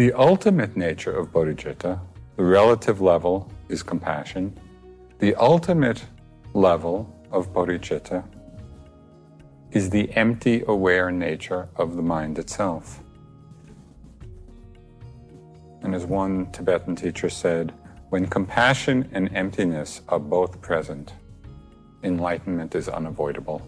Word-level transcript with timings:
The 0.00 0.14
ultimate 0.14 0.78
nature 0.78 1.12
of 1.12 1.30
bodhicitta, 1.30 2.00
the 2.36 2.42
relative 2.42 3.02
level, 3.02 3.52
is 3.68 3.82
compassion. 3.82 4.58
The 5.18 5.34
ultimate 5.34 6.02
level 6.54 7.14
of 7.30 7.52
bodhicitta 7.52 8.24
is 9.72 9.90
the 9.90 10.10
empty, 10.16 10.64
aware 10.66 11.10
nature 11.10 11.68
of 11.76 11.96
the 11.96 12.02
mind 12.02 12.38
itself. 12.38 13.00
And 15.82 15.94
as 15.94 16.06
one 16.06 16.50
Tibetan 16.50 16.96
teacher 16.96 17.28
said, 17.28 17.74
when 18.08 18.26
compassion 18.26 19.06
and 19.12 19.30
emptiness 19.36 20.00
are 20.08 20.18
both 20.18 20.62
present, 20.62 21.12
enlightenment 22.02 22.74
is 22.74 22.88
unavoidable. 22.88 23.60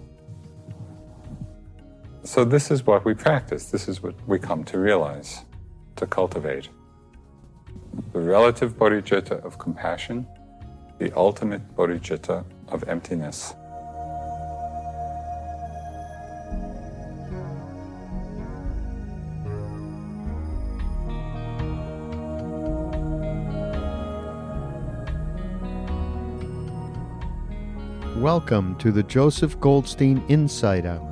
So, 2.24 2.42
this 2.42 2.70
is 2.70 2.86
what 2.86 3.04
we 3.04 3.12
practice, 3.12 3.66
this 3.66 3.86
is 3.86 4.02
what 4.02 4.14
we 4.26 4.38
come 4.38 4.64
to 4.64 4.78
realize, 4.78 5.44
to 5.96 6.06
cultivate. 6.06 6.68
The 8.12 8.20
relative 8.20 8.76
bodhicitta 8.76 9.44
of 9.44 9.58
compassion, 9.58 10.26
the 10.98 11.12
ultimate 11.16 11.76
bodhicitta 11.76 12.44
of 12.68 12.84
emptiness. 12.88 13.54
Welcome 28.16 28.76
to 28.76 28.92
the 28.92 29.02
Joseph 29.02 29.58
Goldstein 29.58 30.22
Insight 30.28 30.86
Hour. 30.86 31.11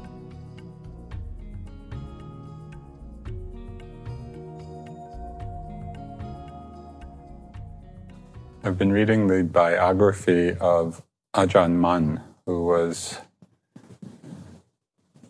I've 8.63 8.77
been 8.77 8.91
reading 8.91 9.25
the 9.25 9.43
biography 9.43 10.53
of 10.53 11.01
Ajahn 11.33 11.77
Mun, 11.77 12.21
who 12.45 12.63
was, 12.63 13.17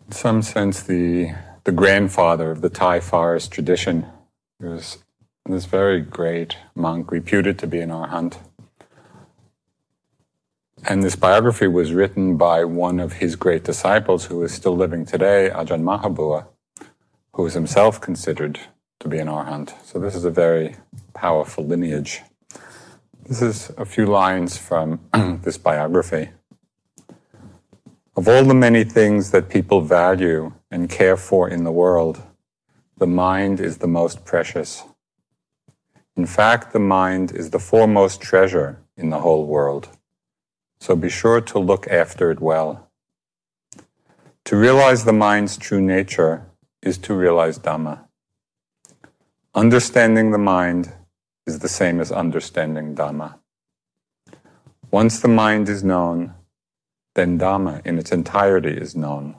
in 0.06 0.12
some 0.12 0.42
sense, 0.42 0.82
the, 0.82 1.32
the 1.64 1.72
grandfather 1.72 2.50
of 2.50 2.60
the 2.60 2.68
Thai 2.68 3.00
forest 3.00 3.50
tradition. 3.50 4.04
He 4.60 4.66
was 4.66 4.98
this 5.48 5.64
very 5.64 6.02
great 6.02 6.58
monk, 6.74 7.10
reputed 7.10 7.58
to 7.60 7.66
be 7.66 7.80
an 7.80 7.88
arhat. 7.88 8.36
And 10.86 11.02
this 11.02 11.16
biography 11.16 11.68
was 11.68 11.94
written 11.94 12.36
by 12.36 12.64
one 12.64 13.00
of 13.00 13.14
his 13.14 13.34
great 13.34 13.64
disciples 13.64 14.26
who 14.26 14.42
is 14.42 14.52
still 14.52 14.76
living 14.76 15.06
today, 15.06 15.50
Ajahn 15.50 15.82
Mahabua, 15.82 16.48
who 17.32 17.46
is 17.46 17.54
himself 17.54 17.98
considered 17.98 18.60
to 19.00 19.08
be 19.08 19.16
an 19.16 19.28
arhat. 19.28 19.72
So 19.86 19.98
this 19.98 20.14
is 20.14 20.26
a 20.26 20.30
very 20.30 20.76
powerful 21.14 21.64
lineage. 21.64 22.20
This 23.24 23.40
is 23.40 23.70
a 23.78 23.84
few 23.84 24.06
lines 24.06 24.58
from 24.58 24.98
this 25.42 25.56
biography. 25.56 26.30
Of 28.16 28.26
all 28.26 28.44
the 28.44 28.52
many 28.52 28.82
things 28.82 29.30
that 29.30 29.48
people 29.48 29.80
value 29.80 30.54
and 30.72 30.90
care 30.90 31.16
for 31.16 31.48
in 31.48 31.62
the 31.62 31.70
world, 31.70 32.20
the 32.96 33.06
mind 33.06 33.60
is 33.60 33.78
the 33.78 33.86
most 33.86 34.24
precious. 34.24 34.82
In 36.16 36.26
fact, 36.26 36.72
the 36.72 36.80
mind 36.80 37.30
is 37.30 37.50
the 37.50 37.60
foremost 37.60 38.20
treasure 38.20 38.80
in 38.96 39.10
the 39.10 39.20
whole 39.20 39.46
world. 39.46 39.88
So 40.80 40.96
be 40.96 41.08
sure 41.08 41.40
to 41.40 41.60
look 41.60 41.86
after 41.86 42.32
it 42.32 42.40
well. 42.40 42.90
To 44.46 44.56
realize 44.56 45.04
the 45.04 45.12
mind's 45.12 45.56
true 45.56 45.80
nature 45.80 46.44
is 46.82 46.98
to 46.98 47.14
realize 47.14 47.60
Dhamma. 47.60 48.00
Understanding 49.54 50.32
the 50.32 50.38
mind 50.38 50.92
is 51.46 51.58
the 51.58 51.68
same 51.68 52.00
as 52.00 52.12
understanding 52.12 52.94
Dhamma. 52.94 53.38
Once 54.90 55.20
the 55.20 55.28
mind 55.28 55.68
is 55.68 55.82
known, 55.82 56.34
then 57.14 57.38
Dhamma 57.38 57.84
in 57.84 57.98
its 57.98 58.12
entirety 58.12 58.76
is 58.76 58.94
known. 58.94 59.36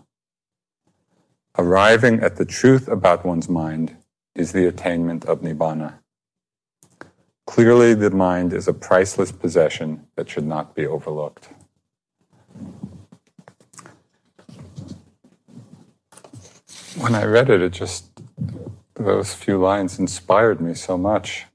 Arriving 1.58 2.22
at 2.22 2.36
the 2.36 2.46
truth 2.46 2.88
about 2.88 3.26
one's 3.26 3.48
mind 3.48 3.96
is 4.36 4.52
the 4.52 4.66
attainment 4.66 5.26
of 5.26 5.42
Nibbana. 5.42 6.00
Clearly, 7.46 7.94
the 7.94 8.10
mind 8.10 8.54
is 8.54 8.68
a 8.68 8.74
priceless 8.74 9.32
possession 9.32 10.08
that 10.16 10.30
should 10.30 10.46
not 10.46 10.76
be 10.76 10.88
overlooked. 10.88 11.50
When 16.98 17.16
I 17.16 17.26
read 17.26 17.50
it, 17.50 17.62
it 17.62 17.72
just, 17.72 18.06
those 18.96 19.34
few 19.34 19.58
lines 19.58 20.00
inspired 20.00 20.62
me 20.62 20.74
so 20.74 20.98
much 20.98 21.46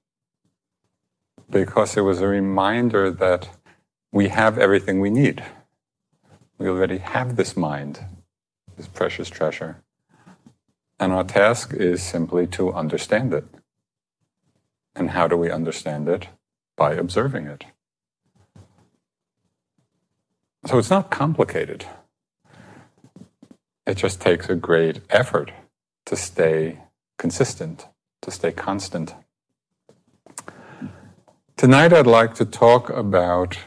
because 1.50 1.96
it 1.96 2.02
was 2.02 2.20
a 2.20 2.28
reminder 2.28 3.10
that 3.10 3.48
we 4.12 4.28
have 4.28 4.58
everything 4.58 5.00
we 5.00 5.10
need. 5.10 5.44
We 6.58 6.68
already 6.68 6.98
have 6.98 7.36
this 7.36 7.56
mind, 7.56 8.00
this 8.76 8.88
precious 8.88 9.30
treasure. 9.30 9.82
And 10.98 11.12
our 11.12 11.24
task 11.24 11.72
is 11.72 12.02
simply 12.02 12.46
to 12.48 12.72
understand 12.72 13.32
it. 13.32 13.44
And 14.94 15.10
how 15.10 15.28
do 15.28 15.36
we 15.36 15.50
understand 15.50 16.08
it? 16.08 16.28
By 16.76 16.94
observing 16.94 17.46
it. 17.46 17.64
So 20.66 20.78
it's 20.78 20.90
not 20.90 21.10
complicated. 21.10 21.86
It 23.86 23.96
just 23.96 24.20
takes 24.20 24.48
a 24.48 24.54
great 24.54 25.00
effort 25.08 25.52
to 26.06 26.16
stay 26.16 26.80
consistent, 27.16 27.86
to 28.22 28.30
stay 28.30 28.52
constant. 28.52 29.14
Tonight, 31.58 31.92
I'd 31.92 32.06
like 32.06 32.34
to 32.34 32.44
talk 32.44 32.88
about 32.88 33.58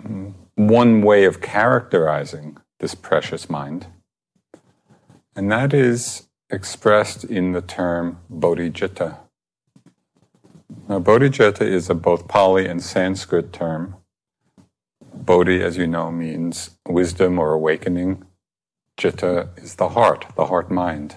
mm, 0.00 0.34
one 0.56 1.00
way 1.00 1.24
of 1.26 1.40
characterizing 1.40 2.56
this 2.80 2.96
precious 2.96 3.48
mind, 3.48 3.86
and 5.36 5.52
that 5.52 5.72
is 5.72 6.26
expressed 6.50 7.22
in 7.22 7.52
the 7.52 7.62
term 7.62 8.18
bodhicitta. 8.28 9.18
Now, 10.88 10.98
bodhicitta 10.98 11.62
is 11.62 11.88
a 11.88 11.94
both 11.94 12.26
Pali 12.26 12.66
and 12.66 12.82
Sanskrit 12.82 13.52
term. 13.52 13.94
Bodhi, 15.14 15.62
as 15.62 15.76
you 15.76 15.86
know, 15.86 16.10
means 16.10 16.70
wisdom 16.84 17.38
or 17.38 17.52
awakening. 17.52 18.24
Citta 18.98 19.50
is 19.56 19.76
the 19.76 19.90
heart, 19.90 20.26
the 20.34 20.46
heart 20.46 20.68
mind. 20.68 21.14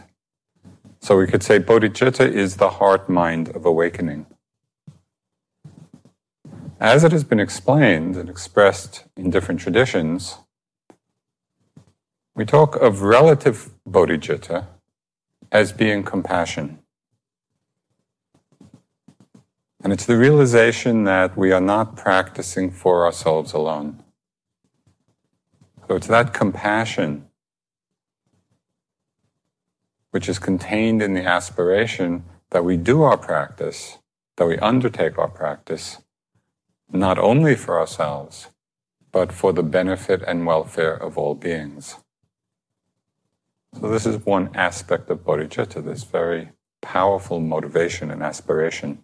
So 1.00 1.18
we 1.18 1.26
could 1.26 1.42
say 1.42 1.58
bodhicitta 1.58 2.32
is 2.32 2.58
the 2.58 2.70
heart 2.70 3.10
mind 3.10 3.50
of 3.56 3.66
awakening. 3.66 4.28
As 6.80 7.06
it 7.06 7.14
has 7.14 7.24
been 7.24 7.40
explained 7.40 8.18
and 8.18 8.30
expressed 8.30 9.06
in 9.16 9.30
different 9.30 9.62
traditions, 9.62 10.40
we 12.36 12.44
talk 12.44 12.76
of 12.76 13.02
relative 13.02 13.72
bodhicitta 13.88 14.66
as 15.54 15.72
being 15.72 16.04
compassion. 16.04 16.80
And 19.82 19.94
it's 19.94 20.06
the 20.06 20.18
realization 20.18 21.06
that 21.06 21.38
we 21.38 21.54
are 21.54 21.62
not 21.62 21.96
practicing 21.96 22.72
for 22.72 23.06
ourselves 23.06 23.54
alone. 23.54 24.04
So 25.88 25.96
it's 25.96 26.08
that 26.08 26.34
compassion 26.34 27.30
which 30.12 30.28
is 30.28 30.40
contained 30.40 31.02
in 31.02 31.14
the 31.14 31.24
aspiration 31.24 32.26
that 32.50 32.66
we 32.66 32.76
do 32.76 33.04
our 33.04 33.18
practice, 33.18 34.00
that 34.36 34.46
we 34.46 34.58
undertake 34.58 35.18
our 35.18 35.30
practice 35.30 36.00
not 36.92 37.18
only 37.18 37.56
for 37.56 37.80
ourselves, 37.80 38.48
but 39.12 39.32
for 39.32 39.54
the 39.54 39.64
benefit 39.64 40.22
and 40.28 40.46
welfare 40.46 40.96
of 40.96 41.18
all 41.18 41.36
beings. 41.36 41.96
So, 43.80 43.90
this 43.90 44.06
is 44.06 44.26
one 44.26 44.50
aspect 44.56 45.10
of 45.10 45.26
bodhicitta, 45.26 45.84
this 45.84 46.04
very 46.04 46.50
powerful 46.82 47.40
motivation 47.40 48.12
and 48.12 48.22
aspiration. 48.22 49.04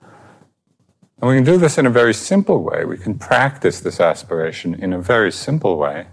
And 0.00 1.30
we 1.30 1.36
can 1.36 1.44
do 1.44 1.56
this 1.56 1.78
in 1.78 1.86
a 1.86 1.90
very 1.90 2.14
simple 2.14 2.62
way. 2.62 2.84
We 2.84 2.98
can 2.98 3.16
practice 3.16 3.80
this 3.80 4.00
aspiration 4.00 4.74
in 4.74 4.92
a 4.92 5.00
very 5.00 5.30
simple 5.30 5.76
way 5.76 6.08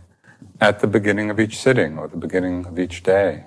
at 0.62 0.80
the 0.80 0.88
beginning 0.88 1.30
of 1.30 1.40
each 1.40 1.58
sitting 1.58 1.98
or 1.98 2.08
the 2.08 2.18
beginning 2.18 2.66
of 2.68 2.78
each 2.78 3.02
day. 3.02 3.46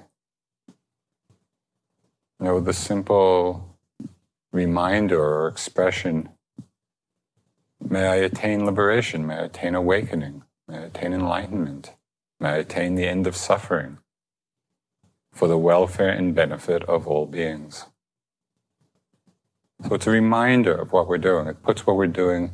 You 2.41 2.47
know, 2.47 2.61
the 2.61 2.73
simple 2.73 3.79
reminder 4.51 5.23
or 5.23 5.47
expression 5.47 6.31
May 7.89 8.07
I 8.07 8.17
attain 8.17 8.65
liberation. 8.65 9.27
May 9.27 9.37
I 9.37 9.45
attain 9.45 9.75
awakening. 9.75 10.45
may 10.69 10.79
I 10.79 10.83
attain 10.83 11.13
enlightenment, 11.13 11.95
may 12.41 12.51
I 12.51 12.57
attain 12.59 12.95
the 12.95 13.07
end 13.07 13.27
of 13.27 13.37
suffering 13.37 13.99
for 15.33 15.49
the 15.49 15.59
welfare 15.59 16.11
and 16.11 16.35
benefit 16.35 16.83
of 16.85 17.07
all 17.07 17.27
beings. 17.27 17.87
So 19.87 19.95
it's 19.95 20.07
a 20.07 20.11
reminder 20.11 20.75
of 20.75 20.93
what 20.93 21.09
we're 21.09 21.19
doing. 21.19 21.47
It 21.47 21.63
puts 21.63 21.87
what 21.87 21.97
we're 21.97 22.07
doing 22.07 22.53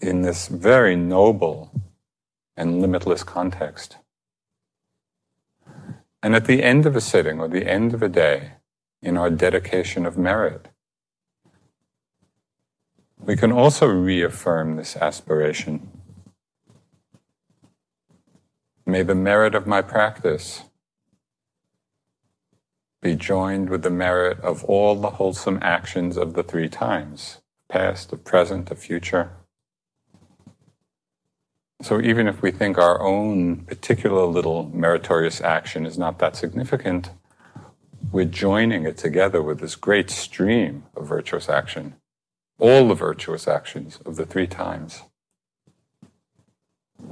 in 0.00 0.22
this 0.22 0.48
very 0.48 0.96
noble 0.96 1.72
and 2.56 2.80
limitless 2.80 3.22
context. 3.22 3.96
And 6.22 6.34
at 6.34 6.44
the 6.44 6.62
end 6.62 6.84
of 6.84 6.94
a 6.94 7.00
sitting 7.00 7.40
or 7.40 7.48
the 7.48 7.66
end 7.66 7.94
of 7.94 8.02
a 8.02 8.08
day, 8.08 8.52
in 9.02 9.16
our 9.16 9.30
dedication 9.30 10.04
of 10.04 10.18
merit, 10.18 10.68
we 13.24 13.36
can 13.36 13.52
also 13.52 13.86
reaffirm 13.86 14.76
this 14.76 14.96
aspiration. 14.96 15.88
May 18.86 19.02
the 19.02 19.14
merit 19.14 19.54
of 19.54 19.66
my 19.66 19.82
practice 19.82 20.62
be 23.02 23.14
joined 23.14 23.70
with 23.70 23.82
the 23.82 23.90
merit 23.90 24.40
of 24.40 24.64
all 24.64 24.94
the 24.94 25.10
wholesome 25.10 25.58
actions 25.62 26.16
of 26.16 26.34
the 26.34 26.42
three 26.42 26.68
times 26.68 27.38
past, 27.68 28.10
the 28.10 28.16
present, 28.16 28.66
the 28.66 28.74
future. 28.74 29.30
So 31.82 32.00
even 32.00 32.26
if 32.26 32.42
we 32.42 32.50
think 32.50 32.76
our 32.76 33.00
own 33.00 33.58
particular 33.64 34.26
little 34.26 34.68
meritorious 34.74 35.40
action 35.40 35.86
is 35.86 35.96
not 35.96 36.18
that 36.18 36.36
significant, 36.36 37.10
we're 38.12 38.24
joining 38.24 38.84
it 38.84 38.98
together 38.98 39.40
with 39.40 39.60
this 39.60 39.76
great 39.76 40.10
stream 40.10 40.84
of 40.96 41.06
virtuous 41.06 41.48
action, 41.48 41.94
all 42.60 42.86
the 42.86 42.94
virtuous 42.94 43.48
actions 43.48 43.98
of 44.04 44.16
the 44.16 44.26
three 44.26 44.46
times. 44.46 45.02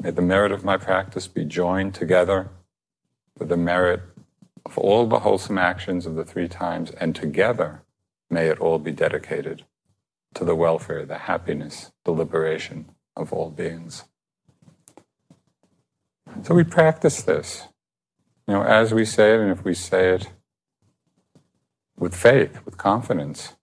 May 0.00 0.10
the 0.10 0.22
merit 0.22 0.52
of 0.52 0.64
my 0.64 0.76
practice 0.76 1.26
be 1.26 1.44
joined 1.44 1.94
together 1.94 2.50
with 3.38 3.48
the 3.48 3.56
merit 3.56 4.02
of 4.66 4.76
all 4.76 5.06
the 5.06 5.20
wholesome 5.20 5.58
actions 5.58 6.06
of 6.06 6.14
the 6.14 6.24
three 6.24 6.48
times, 6.48 6.90
and 6.92 7.14
together 7.14 7.82
may 8.30 8.48
it 8.48 8.60
all 8.60 8.78
be 8.78 8.92
dedicated 8.92 9.64
to 10.34 10.44
the 10.44 10.54
welfare, 10.54 11.06
the 11.06 11.18
happiness, 11.18 11.90
the 12.04 12.10
liberation 12.10 12.90
of 13.16 13.32
all 13.32 13.50
beings. 13.50 14.04
So 16.42 16.54
we 16.54 16.64
practice 16.64 17.22
this. 17.22 17.64
You 18.46 18.54
know, 18.54 18.62
as 18.62 18.92
we 18.92 19.04
say 19.04 19.34
it, 19.34 19.40
and 19.40 19.50
if 19.50 19.64
we 19.64 19.74
say 19.74 20.10
it 20.10 20.30
with 21.98 22.14
faith, 22.14 22.64
with 22.64 22.76
confidence, 22.76 23.54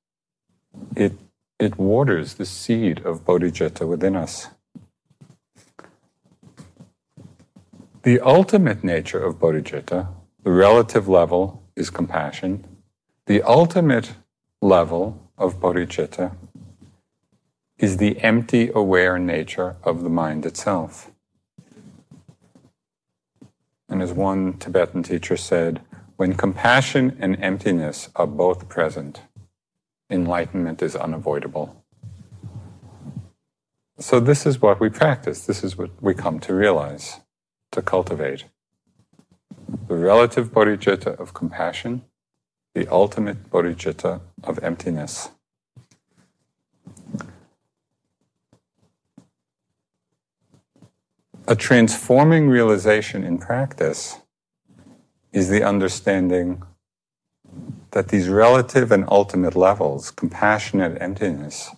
it, 0.95 1.13
it 1.59 1.77
waters 1.77 2.35
the 2.35 2.45
seed 2.45 3.05
of 3.05 3.25
bodhicitta 3.25 3.87
within 3.87 4.15
us. 4.15 4.47
The 8.03 8.19
ultimate 8.19 8.83
nature 8.83 9.23
of 9.23 9.39
bodhicitta 9.39 10.07
the 10.45 10.51
relative 10.51 11.07
level 11.07 11.63
is 11.75 11.89
compassion. 11.89 12.63
The 13.25 13.41
ultimate 13.41 14.13
level 14.61 15.19
of 15.39 15.59
bodhicitta 15.59 16.35
is 17.79 17.97
the 17.97 18.21
empty, 18.21 18.69
aware 18.75 19.17
nature 19.17 19.75
of 19.83 20.03
the 20.03 20.09
mind 20.09 20.45
itself. 20.45 21.09
And 23.89 24.03
as 24.03 24.13
one 24.13 24.53
Tibetan 24.59 25.01
teacher 25.01 25.35
said, 25.35 25.81
when 26.15 26.35
compassion 26.35 27.17
and 27.19 27.41
emptiness 27.41 28.09
are 28.15 28.27
both 28.27 28.69
present, 28.69 29.21
enlightenment 30.09 30.81
is 30.81 30.95
unavoidable. 30.95 31.83
So, 33.97 34.19
this 34.19 34.45
is 34.45 34.61
what 34.61 34.79
we 34.79 34.89
practice. 34.89 35.45
This 35.45 35.63
is 35.63 35.77
what 35.77 35.89
we 36.01 36.13
come 36.13 36.39
to 36.41 36.53
realize, 36.53 37.21
to 37.71 37.81
cultivate 37.81 38.45
the 39.87 39.95
relative 39.95 40.51
bodhicitta 40.51 41.17
of 41.19 41.33
compassion, 41.33 42.03
the 42.73 42.87
ultimate 42.87 43.49
bodhicitta 43.49 44.21
of 44.43 44.59
emptiness. 44.63 45.29
A 51.47 51.55
transforming 51.55 52.49
realization 52.49 53.23
in 53.23 53.37
practice 53.37 54.17
is 55.31 55.49
the 55.49 55.63
understanding 55.63 56.63
that 57.91 58.09
these 58.09 58.27
relative 58.27 58.91
and 58.91 59.05
ultimate 59.07 59.55
levels, 59.55 60.11
compassion 60.11 60.81
and 60.81 61.01
emptiness, 61.01 61.69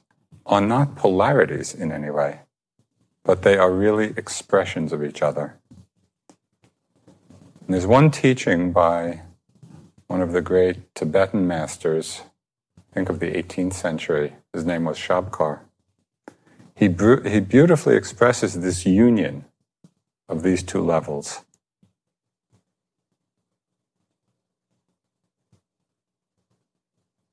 are 0.45 0.61
not 0.61 0.95
polarities 0.95 1.73
in 1.73 1.91
any 1.91 2.09
way, 2.09 2.39
but 3.23 3.43
they 3.43 3.57
are 3.57 3.71
really 3.71 4.13
expressions 4.17 4.91
of 4.91 5.03
each 5.03 5.21
other. 5.21 5.59
And 7.67 7.73
there's 7.73 7.85
one 7.85 8.11
teaching 8.11 8.71
by 8.71 9.21
one 10.07 10.21
of 10.21 10.31
the 10.31 10.41
great 10.41 10.95
Tibetan 10.95 11.47
masters, 11.47 12.21
think 12.93 13.09
of 13.09 13.19
the 13.19 13.31
18th 13.31 13.73
century, 13.73 14.33
his 14.53 14.65
name 14.65 14.85
was 14.85 14.97
Shabkar. 14.97 15.59
He, 16.73 16.85
he 16.85 17.39
beautifully 17.41 17.95
expresses 17.95 18.59
this 18.59 18.85
union 18.85 19.45
of 20.29 20.43
these 20.43 20.63
two 20.63 20.81
levels. 20.81 21.41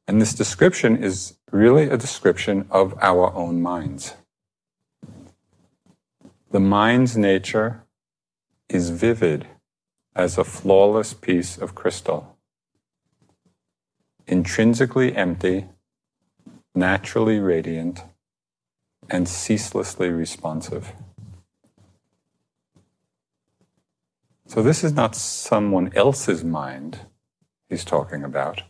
And 0.07 0.21
this 0.21 0.35
description 0.35 1.03
is 1.03 1.39
really 1.51 1.89
a 1.89 1.97
description 1.97 2.67
of 2.71 2.95
our 3.01 3.33
own 3.35 3.63
minds. 3.63 4.15
The 6.51 6.61
mind's 6.61 7.17
nature 7.17 7.85
is 8.69 8.91
vivid 8.91 9.47
as 10.15 10.39
a 10.39 10.45
flawless 10.45 11.15
piece 11.15 11.59
of 11.59 11.75
crystal, 11.75 12.37
intrinsically 14.27 15.17
empty, 15.17 15.67
naturally 16.75 17.39
radiant, 17.39 18.03
and 19.11 19.29
ceaselessly 19.29 20.11
responsive. 20.11 20.93
So, 24.47 24.63
this 24.63 24.85
is 24.85 24.93
not 24.93 25.17
someone 25.17 25.93
else's 25.95 26.45
mind 26.45 27.01
he's 27.69 27.85
talking 27.85 28.23
about. 28.23 28.63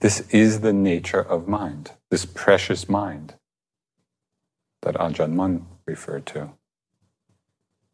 This 0.00 0.20
is 0.30 0.60
the 0.60 0.72
nature 0.72 1.20
of 1.20 1.48
mind, 1.48 1.92
this 2.10 2.24
precious 2.24 2.88
mind 2.88 3.34
that 4.82 4.94
Ajahn 4.94 5.32
Mun 5.32 5.66
referred 5.86 6.26
to. 6.26 6.50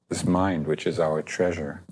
This 0.08 0.24
mind, 0.24 0.66
which 0.66 0.86
is 0.86 1.00
our 1.00 1.22
treasure 1.22 1.82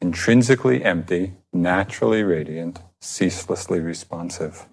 intrinsically 0.00 0.82
empty, 0.84 1.34
naturally 1.52 2.22
radiant, 2.22 2.80
ceaselessly 3.00 3.80
responsive. 3.80 4.66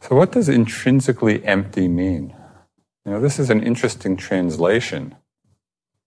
So, 0.00 0.14
what 0.14 0.32
does 0.32 0.48
intrinsically 0.48 1.44
empty 1.44 1.88
mean? 1.88 2.34
You 3.04 3.12
know, 3.12 3.20
this 3.20 3.38
is 3.38 3.50
an 3.50 3.62
interesting 3.62 4.16
translation 4.16 5.16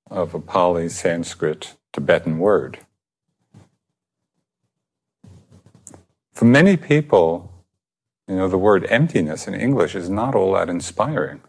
of 0.09 0.33
a 0.33 0.39
Pali, 0.39 0.89
Sanskrit, 0.89 1.75
Tibetan 1.91 2.39
word. 2.39 2.79
For 6.39 6.45
many 6.45 6.77
people, 6.77 7.51
you 8.25 8.37
know, 8.37 8.47
the 8.47 8.57
word 8.57 8.87
emptiness 8.89 9.45
in 9.45 9.53
English 9.53 9.93
is 9.93 10.09
not 10.09 10.35
all 10.35 10.53
that 10.53 10.69
inspiring. 10.69 11.41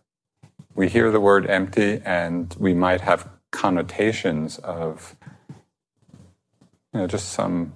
We 0.75 0.89
hear 0.89 1.13
the 1.13 1.21
word 1.21 1.47
empty 1.49 2.01
and 2.05 2.53
we 2.59 2.75
might 2.75 3.01
have 3.03 3.29
connotations 3.53 4.59
of 4.59 5.15
you 6.93 6.99
know, 6.99 7.07
just 7.07 7.29
some 7.29 7.73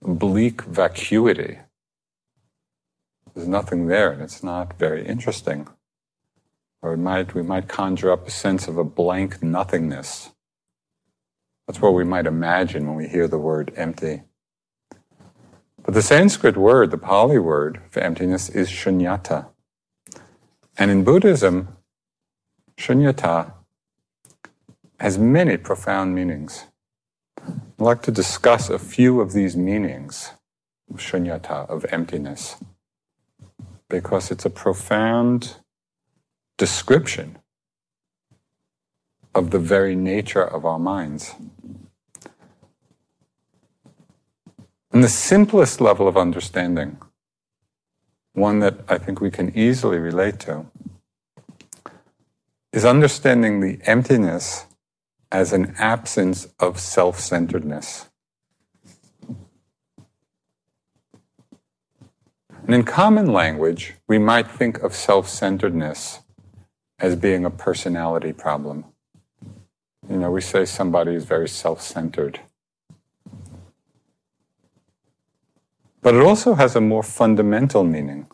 bleak 0.00 0.62
vacuity. 0.62 1.58
There's 3.34 3.46
nothing 3.46 3.88
there, 3.88 4.10
and 4.10 4.22
it's 4.22 4.42
not 4.42 4.78
very 4.78 5.06
interesting. 5.06 5.68
Or 6.80 6.94
it 6.94 6.96
might, 6.96 7.34
we 7.34 7.42
might 7.42 7.68
conjure 7.68 8.10
up 8.10 8.26
a 8.26 8.30
sense 8.30 8.66
of 8.66 8.78
a 8.78 8.84
blank 8.84 9.42
nothingness. 9.42 10.30
That's 11.66 11.82
what 11.82 11.92
we 11.92 12.04
might 12.04 12.24
imagine 12.24 12.86
when 12.86 12.96
we 12.96 13.08
hear 13.08 13.28
the 13.28 13.36
word 13.36 13.74
empty. 13.76 14.22
But 15.86 15.94
the 15.94 16.02
Sanskrit 16.02 16.56
word, 16.56 16.90
the 16.90 16.98
Pali 16.98 17.38
word 17.38 17.80
for 17.90 18.00
emptiness, 18.00 18.48
is 18.48 18.68
shunyata. 18.68 19.46
And 20.76 20.90
in 20.90 21.04
Buddhism, 21.04 21.76
shunyata 22.76 23.52
has 24.98 25.16
many 25.16 25.56
profound 25.56 26.12
meanings. 26.12 26.64
I'd 27.38 27.54
like 27.78 28.02
to 28.02 28.10
discuss 28.10 28.68
a 28.68 28.80
few 28.80 29.20
of 29.20 29.32
these 29.32 29.56
meanings 29.56 30.32
of 30.92 30.98
shunyata, 30.98 31.70
of 31.70 31.86
emptiness, 31.90 32.56
because 33.88 34.32
it's 34.32 34.44
a 34.44 34.50
profound 34.50 35.58
description 36.58 37.38
of 39.36 39.52
the 39.52 39.60
very 39.60 39.94
nature 39.94 40.44
of 40.44 40.64
our 40.64 40.80
minds. 40.80 41.36
And 44.96 45.04
the 45.04 45.10
simplest 45.10 45.82
level 45.82 46.08
of 46.08 46.16
understanding, 46.16 46.96
one 48.32 48.60
that 48.60 48.78
I 48.88 48.96
think 48.96 49.20
we 49.20 49.30
can 49.30 49.54
easily 49.54 49.98
relate 49.98 50.40
to, 50.40 50.64
is 52.72 52.86
understanding 52.86 53.60
the 53.60 53.78
emptiness 53.84 54.64
as 55.30 55.52
an 55.52 55.74
absence 55.76 56.48
of 56.58 56.80
self 56.80 57.20
centeredness. 57.20 58.08
And 62.64 62.74
in 62.74 62.82
common 62.82 63.30
language, 63.30 63.96
we 64.08 64.16
might 64.16 64.50
think 64.50 64.78
of 64.78 64.94
self 64.94 65.28
centeredness 65.28 66.20
as 66.98 67.16
being 67.16 67.44
a 67.44 67.50
personality 67.50 68.32
problem. 68.32 68.86
You 70.08 70.16
know, 70.16 70.30
we 70.30 70.40
say 70.40 70.64
somebody 70.64 71.14
is 71.14 71.26
very 71.26 71.50
self 71.50 71.82
centered. 71.82 72.40
But 76.06 76.14
it 76.14 76.22
also 76.22 76.54
has 76.54 76.76
a 76.76 76.80
more 76.80 77.02
fundamental 77.02 77.82
meaning. 77.82 78.28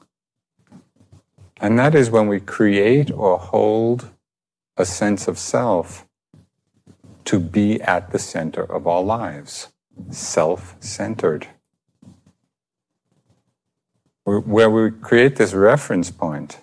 And 1.58 1.78
that 1.78 1.94
is 1.94 2.10
when 2.10 2.28
we 2.28 2.38
create 2.38 3.10
or 3.10 3.38
hold 3.38 4.10
a 4.76 4.84
sense 4.84 5.26
of 5.26 5.38
self 5.38 6.06
to 7.24 7.40
be 7.40 7.80
at 7.80 8.10
the 8.10 8.18
center 8.18 8.62
of 8.62 8.86
our 8.86 9.02
lives, 9.02 9.68
self 10.10 10.76
centered. 10.80 11.46
Where 14.24 14.68
we 14.68 14.90
create 14.90 15.36
this 15.36 15.54
reference 15.54 16.10
point 16.10 16.58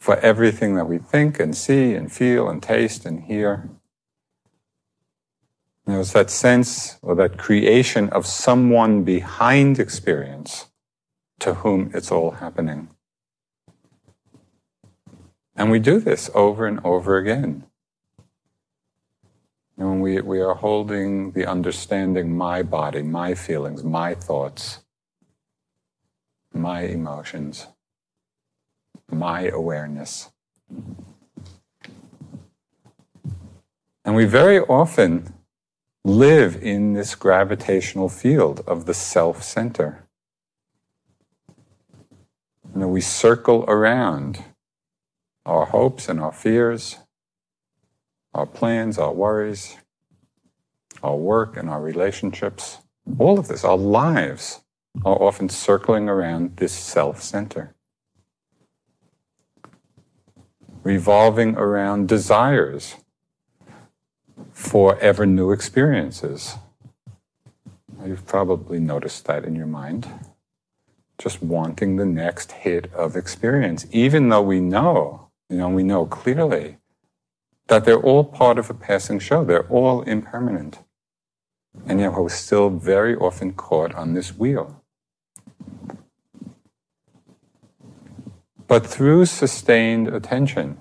for 0.00 0.16
everything 0.16 0.74
that 0.74 0.88
we 0.88 0.98
think 0.98 1.38
and 1.38 1.56
see 1.56 1.94
and 1.94 2.10
feel 2.10 2.48
and 2.48 2.60
taste 2.60 3.06
and 3.06 3.22
hear. 3.22 3.70
It's 5.98 6.12
that 6.12 6.30
sense 6.30 6.98
or 7.02 7.14
that 7.16 7.38
creation 7.38 8.08
of 8.10 8.26
someone 8.26 9.02
behind 9.02 9.78
experience 9.78 10.66
to 11.40 11.54
whom 11.54 11.90
it's 11.94 12.12
all 12.12 12.32
happening. 12.32 12.88
And 15.56 15.70
we 15.70 15.78
do 15.78 16.00
this 16.00 16.30
over 16.34 16.66
and 16.66 16.80
over 16.84 17.16
again. 17.16 17.64
And 19.76 20.02
we, 20.02 20.20
we 20.20 20.40
are 20.40 20.54
holding 20.54 21.32
the 21.32 21.46
understanding 21.46 22.36
my 22.36 22.62
body, 22.62 23.02
my 23.02 23.34
feelings, 23.34 23.82
my 23.82 24.14
thoughts, 24.14 24.80
my 26.52 26.82
emotions 26.82 27.66
my 29.12 29.48
awareness. 29.48 30.30
And 34.04 34.14
we 34.14 34.24
very 34.24 34.60
often 34.60 35.34
live 36.04 36.62
in 36.62 36.92
this 36.94 37.14
gravitational 37.14 38.08
field 38.08 38.62
of 38.66 38.86
the 38.86 38.94
self 38.94 39.42
center. 39.42 40.06
You 42.74 42.80
know, 42.80 42.88
we 42.88 43.00
circle 43.00 43.64
around 43.66 44.44
our 45.44 45.66
hopes 45.66 46.08
and 46.08 46.20
our 46.20 46.32
fears, 46.32 46.98
our 48.32 48.46
plans, 48.46 48.98
our 48.98 49.12
worries, 49.12 49.76
our 51.02 51.16
work 51.16 51.56
and 51.56 51.68
our 51.68 51.80
relationships. 51.80 52.78
All 53.18 53.38
of 53.38 53.48
this, 53.48 53.64
our 53.64 53.76
lives, 53.76 54.60
are 55.04 55.20
often 55.20 55.48
circling 55.48 56.08
around 56.08 56.56
this 56.56 56.72
self 56.72 57.22
center 57.22 57.74
revolving 60.82 61.56
around 61.56 62.08
desires 62.08 62.96
for 64.52 64.98
ever 64.98 65.26
new 65.26 65.52
experiences. 65.52 66.56
You've 68.04 68.26
probably 68.26 68.78
noticed 68.78 69.26
that 69.26 69.44
in 69.44 69.54
your 69.54 69.66
mind. 69.66 70.08
Just 71.18 71.42
wanting 71.42 71.96
the 71.96 72.06
next 72.06 72.52
hit 72.52 72.92
of 72.94 73.14
experience, 73.14 73.86
even 73.90 74.30
though 74.30 74.42
we 74.42 74.60
know, 74.60 75.28
you 75.48 75.58
know, 75.58 75.68
we 75.68 75.82
know 75.82 76.06
clearly 76.06 76.78
that 77.66 77.84
they're 77.84 78.00
all 78.00 78.24
part 78.24 78.58
of 78.58 78.70
a 78.70 78.74
passing 78.74 79.18
show. 79.18 79.44
They're 79.44 79.68
all 79.68 80.02
impermanent. 80.02 80.78
And 81.86 82.00
yet 82.00 82.14
we're 82.14 82.28
still 82.30 82.70
very 82.70 83.14
often 83.14 83.52
caught 83.52 83.94
on 83.94 84.14
this 84.14 84.36
wheel. 84.36 84.82
But 88.66 88.86
through 88.86 89.26
sustained 89.26 90.08
attention, 90.08 90.78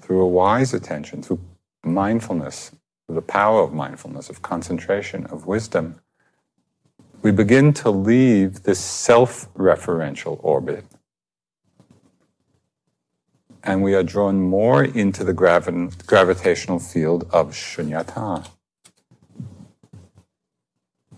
through 0.00 0.20
a 0.20 0.28
wise 0.28 0.74
attention, 0.74 1.22
through 1.22 1.40
mindfulness, 1.84 2.72
the 3.08 3.22
power 3.22 3.62
of 3.62 3.72
mindfulness, 3.72 4.30
of 4.30 4.42
concentration, 4.42 5.26
of 5.26 5.46
wisdom, 5.46 6.00
we 7.22 7.30
begin 7.30 7.72
to 7.74 7.90
leave 7.90 8.64
this 8.64 8.78
self 8.78 9.52
referential 9.54 10.38
orbit. 10.42 10.84
And 13.62 13.82
we 13.82 13.94
are 13.94 14.02
drawn 14.02 14.42
more 14.42 14.84
into 14.84 15.24
the 15.24 15.32
gravi- 15.32 15.88
gravitational 16.06 16.78
field 16.78 17.26
of 17.32 17.52
shunyata. 17.52 18.46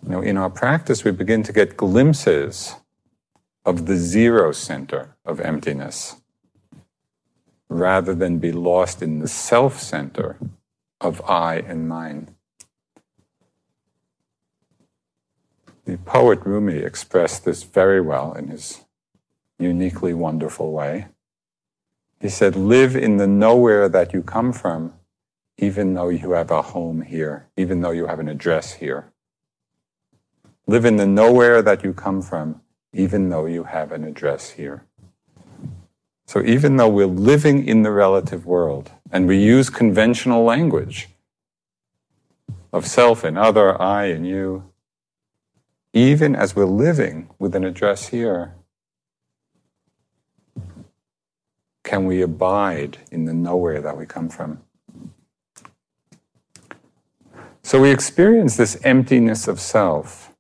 Know, 0.06 0.20
in 0.20 0.37
our 0.37 0.50
practice, 0.50 1.02
we 1.02 1.11
begin 1.11 1.42
to 1.42 1.52
get 1.52 1.76
glimpses 1.76 2.76
of 3.64 3.87
the 3.87 3.96
zero 3.96 4.52
center 4.52 5.16
of 5.25 5.40
emptiness 5.40 6.16
rather 7.68 8.14
than 8.14 8.38
be 8.38 8.52
lost 8.52 9.02
in 9.02 9.18
the 9.18 9.26
self 9.26 9.80
center 9.80 10.38
of 11.00 11.22
I 11.28 11.56
and 11.56 11.88
mine. 11.88 12.34
The 15.84 15.98
poet 15.98 16.40
Rumi 16.44 16.78
expressed 16.78 17.44
this 17.44 17.62
very 17.62 18.00
well 18.00 18.32
in 18.32 18.48
his 18.48 18.84
uniquely 19.58 20.14
wonderful 20.14 20.72
way. 20.72 21.06
He 22.20 22.28
said, 22.28 22.56
Live 22.56 22.96
in 22.96 23.18
the 23.18 23.26
nowhere 23.26 23.88
that 23.88 24.12
you 24.12 24.22
come 24.22 24.52
from, 24.52 24.94
even 25.58 25.94
though 25.94 26.08
you 26.08 26.32
have 26.32 26.50
a 26.50 26.62
home 26.62 27.02
here, 27.02 27.46
even 27.56 27.82
though 27.82 27.90
you 27.90 28.06
have 28.06 28.18
an 28.18 28.28
address 28.28 28.74
here. 28.74 29.12
Live 30.66 30.84
in 30.84 30.96
the 30.96 31.06
nowhere 31.06 31.62
that 31.62 31.84
you 31.84 31.92
come 31.92 32.20
from, 32.20 32.60
even 32.92 33.28
though 33.28 33.46
you 33.46 33.64
have 33.64 33.92
an 33.92 34.02
address 34.02 34.50
here. 34.50 34.84
So 36.26 36.42
even 36.42 36.76
though 36.76 36.88
we're 36.88 37.06
living 37.06 37.66
in 37.66 37.82
the 37.82 37.92
relative 37.92 38.44
world 38.44 38.90
and 39.10 39.26
we 39.26 39.38
use 39.38 39.70
conventional 39.70 40.44
language 40.44 41.08
of 42.72 42.86
self 42.86 43.25
and 43.25 43.38
other, 43.38 43.80
I 43.80 44.06
and 44.06 44.26
you, 44.26 44.70
even 45.92 46.36
as 46.36 46.54
we're 46.54 46.66
living 46.66 47.30
with 47.38 47.54
an 47.54 47.64
address 47.64 48.08
here, 48.08 48.54
can 51.82 52.04
we 52.04 52.20
abide 52.20 52.98
in 53.10 53.25
the 53.25 53.32
nowhere 53.32 53.80
that 53.80 53.96
we 53.96 54.04
come 54.04 54.28
from? 54.28 54.60
So 57.62 57.80
we 57.80 57.90
experience 57.90 58.56
this 58.56 58.78
emptiness 58.84 59.48
of 59.48 59.60
self 59.60 60.32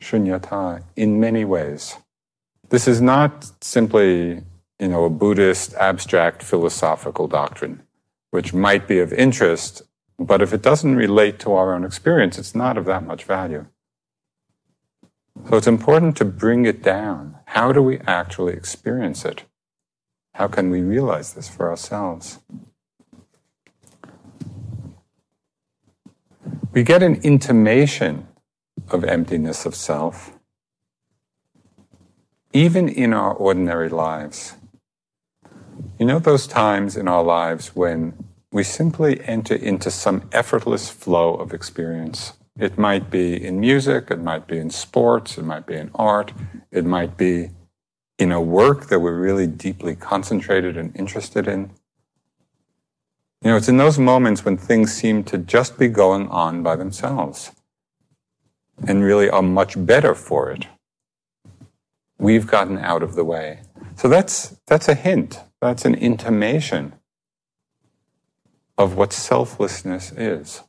shunyata 0.00 0.82
in 0.96 1.20
many 1.20 1.44
ways. 1.44 1.96
This 2.70 2.88
is 2.88 3.00
not 3.00 3.50
simply, 3.60 4.42
you 4.80 4.88
know, 4.88 5.04
a 5.04 5.10
Buddhist 5.10 5.74
abstract 5.74 6.42
philosophical 6.42 7.28
doctrine, 7.28 7.82
which 8.30 8.54
might 8.54 8.88
be 8.88 8.98
of 8.98 9.12
interest, 9.12 9.82
but 10.18 10.40
if 10.40 10.54
it 10.54 10.62
doesn't 10.62 10.96
relate 10.96 11.38
to 11.40 11.52
our 11.52 11.74
own 11.74 11.84
experience, 11.84 12.38
it's 12.38 12.54
not 12.54 12.78
of 12.78 12.86
that 12.86 13.06
much 13.06 13.24
value. 13.24 13.66
So 15.48 15.56
it's 15.56 15.66
important 15.66 16.16
to 16.16 16.24
bring 16.24 16.64
it 16.64 16.82
down. 16.82 17.36
How 17.46 17.72
do 17.72 17.82
we 17.82 17.98
actually 18.00 18.54
experience 18.54 19.24
it? 19.24 19.44
How 20.34 20.48
can 20.48 20.70
we 20.70 20.80
realize 20.80 21.34
this 21.34 21.48
for 21.48 21.68
ourselves? 21.68 22.38
We 26.72 26.84
get 26.84 27.02
an 27.02 27.16
intimation 27.16 28.28
of 28.88 29.04
emptiness 29.04 29.66
of 29.66 29.74
self, 29.74 30.38
even 32.52 32.88
in 32.88 33.12
our 33.12 33.34
ordinary 33.34 33.88
lives. 33.88 34.54
You 36.00 36.06
know 36.06 36.18
those 36.18 36.46
times 36.46 36.96
in 36.96 37.08
our 37.08 37.22
lives 37.22 37.76
when 37.76 38.14
we 38.50 38.64
simply 38.64 39.20
enter 39.26 39.54
into 39.54 39.90
some 39.90 40.30
effortless 40.32 40.88
flow 40.88 41.34
of 41.34 41.52
experience. 41.52 42.32
It 42.58 42.78
might 42.78 43.10
be 43.10 43.34
in 43.44 43.60
music, 43.60 44.10
it 44.10 44.18
might 44.18 44.46
be 44.46 44.56
in 44.56 44.70
sports, 44.70 45.36
it 45.36 45.44
might 45.44 45.66
be 45.66 45.74
in 45.74 45.90
art, 45.94 46.32
it 46.72 46.86
might 46.86 47.18
be 47.18 47.50
in 48.18 48.32
a 48.32 48.40
work 48.40 48.86
that 48.86 49.00
we're 49.00 49.20
really 49.20 49.46
deeply 49.46 49.94
concentrated 49.94 50.78
and 50.78 50.96
interested 50.96 51.46
in. 51.46 51.70
You 53.42 53.50
know, 53.50 53.56
it's 53.58 53.68
in 53.68 53.76
those 53.76 53.98
moments 53.98 54.42
when 54.42 54.56
things 54.56 54.94
seem 54.94 55.22
to 55.24 55.36
just 55.36 55.78
be 55.78 55.88
going 55.88 56.28
on 56.28 56.62
by 56.62 56.76
themselves 56.76 57.50
and 58.88 59.04
really 59.04 59.28
are 59.28 59.42
much 59.42 59.74
better 59.76 60.14
for 60.14 60.50
it. 60.50 60.66
We've 62.18 62.46
gotten 62.46 62.78
out 62.78 63.02
of 63.02 63.16
the 63.16 63.24
way. 63.24 63.60
So 63.96 64.08
that's, 64.08 64.56
that's 64.66 64.88
a 64.88 64.94
hint. 64.94 65.40
That's 65.60 65.84
an 65.84 65.94
intimation 65.94 66.94
of 68.78 68.96
what 68.96 69.12
selflessness 69.12 70.10
is. 70.12 70.62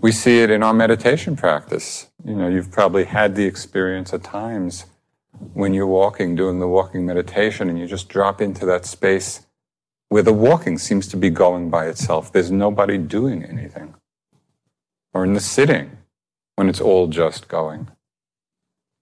We 0.00 0.12
see 0.12 0.42
it 0.42 0.50
in 0.50 0.62
our 0.62 0.72
meditation 0.72 1.34
practice. 1.34 2.08
You 2.24 2.36
know, 2.36 2.48
you've 2.48 2.70
probably 2.70 3.04
had 3.04 3.34
the 3.34 3.46
experience 3.46 4.14
at 4.14 4.22
times 4.22 4.86
when 5.54 5.74
you're 5.74 5.86
walking, 5.86 6.36
doing 6.36 6.60
the 6.60 6.68
walking 6.68 7.04
meditation, 7.04 7.68
and 7.68 7.78
you 7.78 7.86
just 7.86 8.08
drop 8.08 8.40
into 8.40 8.64
that 8.66 8.86
space 8.86 9.46
where 10.08 10.22
the 10.22 10.32
walking 10.32 10.78
seems 10.78 11.08
to 11.08 11.16
be 11.16 11.30
going 11.30 11.68
by 11.68 11.86
itself. 11.86 12.32
There's 12.32 12.50
nobody 12.50 12.96
doing 12.96 13.44
anything. 13.44 13.94
Or 15.12 15.24
in 15.24 15.32
the 15.32 15.40
sitting, 15.40 15.98
when 16.54 16.68
it's 16.68 16.80
all 16.80 17.08
just 17.08 17.48
going. 17.48 17.88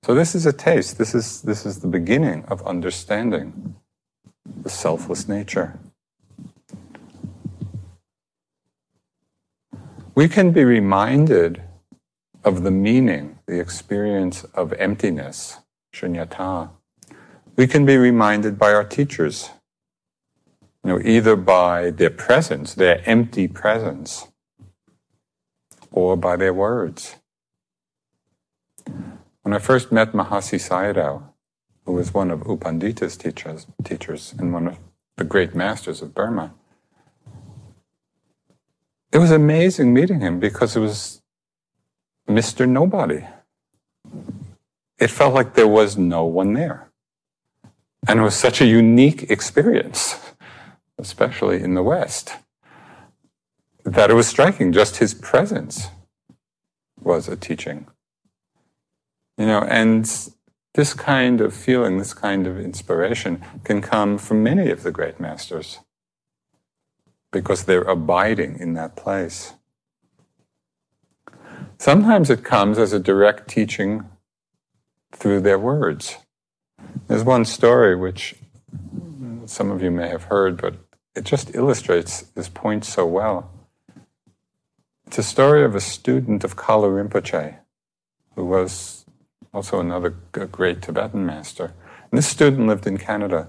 So 0.02 0.14
this 0.14 0.34
is 0.34 0.46
a 0.46 0.52
taste. 0.52 0.98
This 0.98 1.14
is, 1.14 1.42
this 1.42 1.66
is 1.66 1.80
the 1.80 1.88
beginning 1.88 2.44
of 2.46 2.66
understanding 2.66 3.76
the 4.62 4.70
selfless 4.70 5.28
nature. 5.28 5.78
We 10.14 10.28
can 10.28 10.50
be 10.50 10.64
reminded 10.64 11.62
of 12.42 12.62
the 12.62 12.70
meaning, 12.70 13.38
the 13.46 13.60
experience 13.60 14.44
of 14.54 14.72
emptiness, 14.74 15.58
shunyata. 15.94 16.70
We 17.56 17.66
can 17.66 17.84
be 17.84 17.96
reminded 17.96 18.58
by 18.58 18.72
our 18.72 18.84
teachers, 18.84 19.50
you 20.82 20.90
know, 20.90 21.00
either 21.00 21.36
by 21.36 21.90
their 21.90 22.10
presence, 22.10 22.74
their 22.74 23.02
empty 23.04 23.48
presence, 23.48 24.28
or 25.90 26.16
by 26.16 26.36
their 26.36 26.54
words. 26.54 27.16
When 29.42 29.52
I 29.54 29.58
first 29.58 29.92
met 29.92 30.12
Mahasi 30.12 30.58
Sayadaw, 30.58 31.22
who 31.86 31.92
was 31.92 32.12
one 32.12 32.30
of 32.30 32.42
U 32.46 32.56
Pandita's 32.56 33.16
teachers, 33.16 33.66
teachers 33.84 34.34
and 34.38 34.52
one 34.52 34.66
of 34.66 34.78
the 35.16 35.24
great 35.24 35.54
masters 35.54 36.02
of 36.02 36.12
Burma, 36.14 36.52
it 39.12 39.18
was 39.18 39.30
amazing 39.30 39.94
meeting 39.94 40.20
him 40.20 40.40
because 40.40 40.76
it 40.76 40.80
was 40.80 41.22
Mr. 42.28 42.68
Nobody. 42.68 43.24
It 44.98 45.10
felt 45.10 45.32
like 45.32 45.54
there 45.54 45.68
was 45.68 45.96
no 45.96 46.24
one 46.24 46.52
there. 46.52 46.90
And 48.08 48.20
it 48.20 48.22
was 48.22 48.34
such 48.34 48.60
a 48.60 48.66
unique 48.66 49.30
experience, 49.30 50.18
especially 50.98 51.62
in 51.62 51.74
the 51.74 51.82
West, 51.82 52.32
that 53.84 54.10
it 54.10 54.14
was 54.14 54.26
striking. 54.26 54.72
Just 54.72 54.96
his 54.96 55.14
presence 55.14 55.88
was 57.00 57.28
a 57.28 57.36
teaching. 57.36 57.86
You 59.38 59.46
know, 59.46 59.60
and 59.60 60.06
this 60.76 60.92
kind 60.92 61.40
of 61.40 61.54
feeling, 61.54 61.96
this 61.96 62.12
kind 62.12 62.46
of 62.46 62.60
inspiration 62.60 63.42
can 63.64 63.80
come 63.80 64.18
from 64.18 64.42
many 64.42 64.70
of 64.70 64.82
the 64.82 64.92
great 64.92 65.18
masters 65.18 65.78
because 67.32 67.64
they're 67.64 67.80
abiding 67.80 68.58
in 68.60 68.74
that 68.74 68.94
place. 68.94 69.54
Sometimes 71.78 72.28
it 72.28 72.44
comes 72.44 72.78
as 72.78 72.92
a 72.92 73.00
direct 73.00 73.48
teaching 73.48 74.04
through 75.12 75.40
their 75.40 75.58
words. 75.58 76.16
There's 77.08 77.24
one 77.24 77.46
story 77.46 77.96
which 77.96 78.34
some 79.46 79.70
of 79.70 79.82
you 79.82 79.90
may 79.90 80.08
have 80.08 80.24
heard, 80.24 80.60
but 80.60 80.74
it 81.14 81.24
just 81.24 81.54
illustrates 81.54 82.20
this 82.20 82.50
point 82.50 82.84
so 82.84 83.06
well. 83.06 83.50
It's 85.06 85.18
a 85.18 85.22
story 85.22 85.64
of 85.64 85.74
a 85.74 85.80
student 85.80 86.44
of 86.44 86.56
Kalu 86.56 87.08
Rinpoche, 87.08 87.56
who 88.34 88.44
was 88.44 88.95
also 89.56 89.80
another 89.80 90.10
great 90.32 90.82
Tibetan 90.82 91.24
master. 91.24 91.72
And 92.10 92.18
this 92.18 92.28
student 92.28 92.66
lived 92.66 92.86
in 92.86 92.98
Canada. 92.98 93.48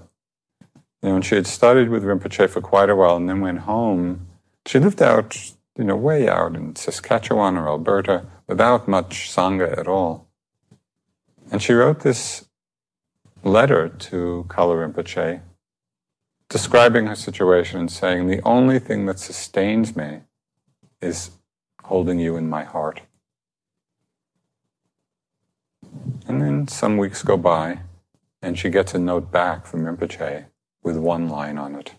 You 1.02 1.10
know, 1.10 1.16
and 1.16 1.24
she 1.24 1.34
had 1.34 1.46
studied 1.46 1.90
with 1.90 2.02
Rinpoche 2.02 2.48
for 2.48 2.62
quite 2.62 2.88
a 2.88 2.96
while 2.96 3.16
and 3.16 3.28
then 3.28 3.40
went 3.40 3.60
home. 3.60 4.26
She 4.66 4.78
lived 4.78 5.02
out 5.02 5.36
you 5.76 5.84
know, 5.84 5.96
way 5.96 6.28
out 6.28 6.56
in 6.56 6.74
Saskatchewan 6.74 7.56
or 7.56 7.68
Alberta 7.68 8.26
without 8.48 8.88
much 8.88 9.30
Sangha 9.30 9.78
at 9.78 9.86
all. 9.86 10.26
And 11.52 11.62
she 11.62 11.72
wrote 11.72 12.00
this 12.00 12.48
letter 13.44 13.88
to 13.88 14.46
Kalu 14.48 14.92
Rinpoche 14.92 15.40
describing 16.48 17.06
her 17.06 17.14
situation 17.14 17.78
and 17.80 17.92
saying, 17.92 18.26
The 18.26 18.42
only 18.42 18.78
thing 18.78 19.06
that 19.06 19.20
sustains 19.20 19.94
me 19.94 20.22
is 21.00 21.30
holding 21.84 22.18
you 22.18 22.36
in 22.36 22.48
my 22.48 22.64
heart. 22.64 23.02
And 26.26 26.42
then 26.42 26.68
some 26.68 26.96
weeks 26.96 27.22
go 27.22 27.36
by, 27.36 27.80
and 28.42 28.58
she 28.58 28.70
gets 28.70 28.94
a 28.94 28.98
note 28.98 29.30
back 29.30 29.66
from 29.66 29.84
Rinpoche 29.84 30.46
with 30.82 30.96
one 30.96 31.28
line 31.28 31.58
on 31.58 31.74
it 31.74 31.94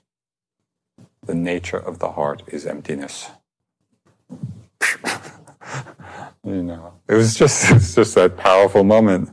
The 1.26 1.36
nature 1.36 1.78
of 1.78 2.00
the 2.00 2.12
heart 2.12 2.44
is 2.48 2.66
emptiness. 2.66 3.30
you 6.44 6.64
know, 6.64 6.94
it 7.08 7.14
was 7.14 7.36
just 7.36 7.72
it's 7.76 7.96
just 7.96 8.16
that 8.16 8.38
powerful 8.38 8.84
moment. 8.84 9.30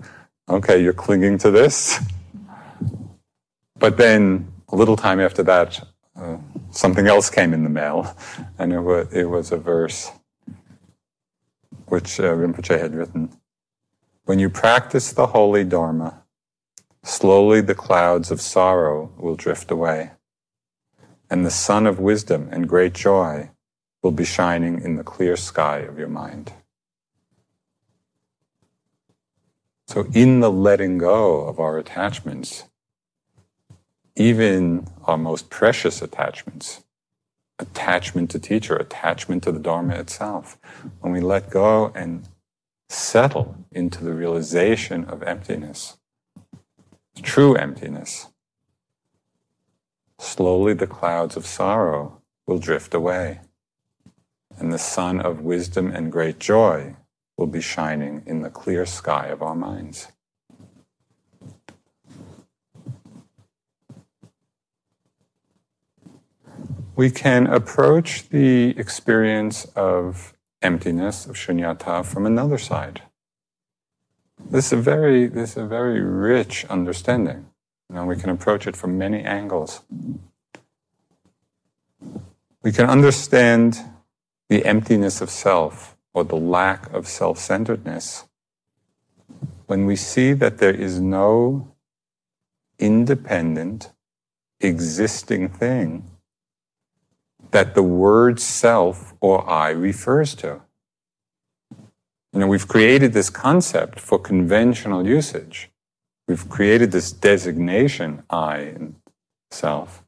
Okay, 0.49 0.83
you're 0.83 0.93
clinging 0.93 1.39
to 1.39 1.51
this, 1.51 1.99
but 3.79 3.97
then 3.97 4.53
a 4.69 4.77
little 4.77 4.97
time 4.97 5.21
after 5.21 5.43
that, 5.43 5.81
uh, 6.17 6.37
something 6.71 7.07
else 7.07 7.31
came 7.31 7.53
in 7.53 7.65
the 7.65 7.71
mail, 7.71 8.17
and 8.59 8.73
it 8.73 8.81
was 8.81 9.13
it 9.13 9.25
was 9.25 9.53
a 9.53 9.57
verse 9.57 10.11
which 11.87 12.21
uh, 12.21 12.25
Rinpoche 12.35 12.79
had 12.79 12.95
written. 12.95 13.31
When 14.27 14.41
you 14.41 14.51
practice 14.51 15.13
the 15.13 15.29
holy 15.29 15.63
Dharma, 15.63 16.25
slowly 17.05 17.61
the 17.61 17.77
clouds 17.77 18.33
of 18.33 18.41
sorrow 18.41 19.13
will 19.17 19.37
drift 19.37 19.71
away, 19.71 20.11
and 21.31 21.47
the 21.47 21.51
sun 21.51 21.87
of 21.87 22.01
wisdom 22.01 22.49
and 22.51 22.69
great 22.69 22.93
joy 22.93 23.51
will 24.03 24.11
be 24.11 24.25
shining 24.25 24.83
in 24.83 24.97
the 24.97 25.05
clear 25.05 25.37
sky 25.37 25.79
of 25.79 25.97
your 25.97 26.09
mind. 26.09 26.53
So, 29.87 30.09
in 30.13 30.41
the 30.41 30.51
letting 30.51 30.99
go 30.99 31.43
of 31.47 31.61
our 31.61 31.79
attachments, 31.79 32.65
even 34.17 34.89
our 35.05 35.17
most 35.17 35.51
precious 35.51 36.03
attachments, 36.03 36.83
attachment 37.61 38.33
to 38.33 38.41
teacher, 38.41 38.75
attachment 38.75 39.45
to 39.45 39.53
the 39.53 39.61
Dharma 39.61 39.95
itself, 39.95 40.59
when 40.99 41.13
we 41.13 41.21
let 41.21 41.49
go 41.49 41.93
and 41.95 42.29
settle 42.89 43.65
into 43.73 44.05
the 44.05 44.13
realization 44.13 45.05
of 45.05 45.23
emptiness, 45.23 45.97
true 47.23 47.55
emptiness, 47.55 48.29
slowly 50.19 50.75
the 50.75 50.87
clouds 50.87 51.37
of 51.37 51.47
sorrow 51.47 52.21
will 52.47 52.59
drift 52.59 52.95
away 52.95 53.41
and 54.59 54.73
the 54.73 54.79
sun 54.79 55.21
of 55.21 55.41
wisdom 55.41 55.91
and 55.91 56.11
great 56.11 56.39
joy 56.39 56.97
will 57.37 57.47
be 57.47 57.61
shining 57.61 58.23
in 58.27 58.41
the 58.41 58.51
clear 58.51 58.87
sky 58.87 59.27
of 59.27 59.43
our 59.43 59.55
minds. 59.55 60.09
We 66.95 67.11
can 67.11 67.47
approach 67.47 68.31
the 68.31 68.71
experience 68.79 69.67
of 69.77 70.33
emptiness, 70.67 71.27
of 71.27 71.37
shunyata, 71.37 72.05
from 72.05 72.27
another 72.27 72.59
side. 72.59 73.03
This 74.51 74.67
is 74.67 74.73
a 74.73 74.77
very, 74.77 75.27
this 75.27 75.53
is 75.53 75.59
a 75.59 75.67
very 75.67 76.01
rich 76.01 76.65
understanding. 76.67 77.47
You 77.89 77.97
know, 77.97 78.05
we 78.05 78.17
can 78.17 78.31
approach 78.31 78.67
it 78.67 78.77
from 78.77 78.99
many 78.99 79.23
angles. 79.23 79.81
We 82.63 82.73
can 82.73 82.87
understand 82.87 83.79
the 84.49 84.65
emptiness 84.65 85.21
of 85.21 85.31
self 85.31 85.97
or 86.13 86.25
the 86.25 86.37
lack 86.37 86.93
of 86.93 87.07
self 87.07 87.39
centeredness, 87.39 88.25
when 89.67 89.85
we 89.87 89.97
see 89.97 90.33
that 90.33 90.59
there 90.59 90.75
is 90.75 90.99
no 90.99 91.73
independent, 92.79 93.93
existing 94.61 95.49
thing 95.49 96.11
that 97.51 97.75
the 97.75 97.83
word 97.83 98.41
self 98.41 99.15
or 99.21 99.49
I 99.49 99.71
refers 99.71 100.35
to. 100.37 100.63
You 102.33 102.41
know, 102.41 102.47
we've 102.47 102.69
created 102.69 103.13
this 103.13 103.31
concept 103.31 103.99
for 103.99 104.19
conventional 104.19 105.07
usage. 105.07 105.71
We've 106.29 106.49
created 106.49 106.93
this 106.93 107.13
designation, 107.13 108.25
I 108.29 108.59
and 108.59 108.97
self. 109.51 110.03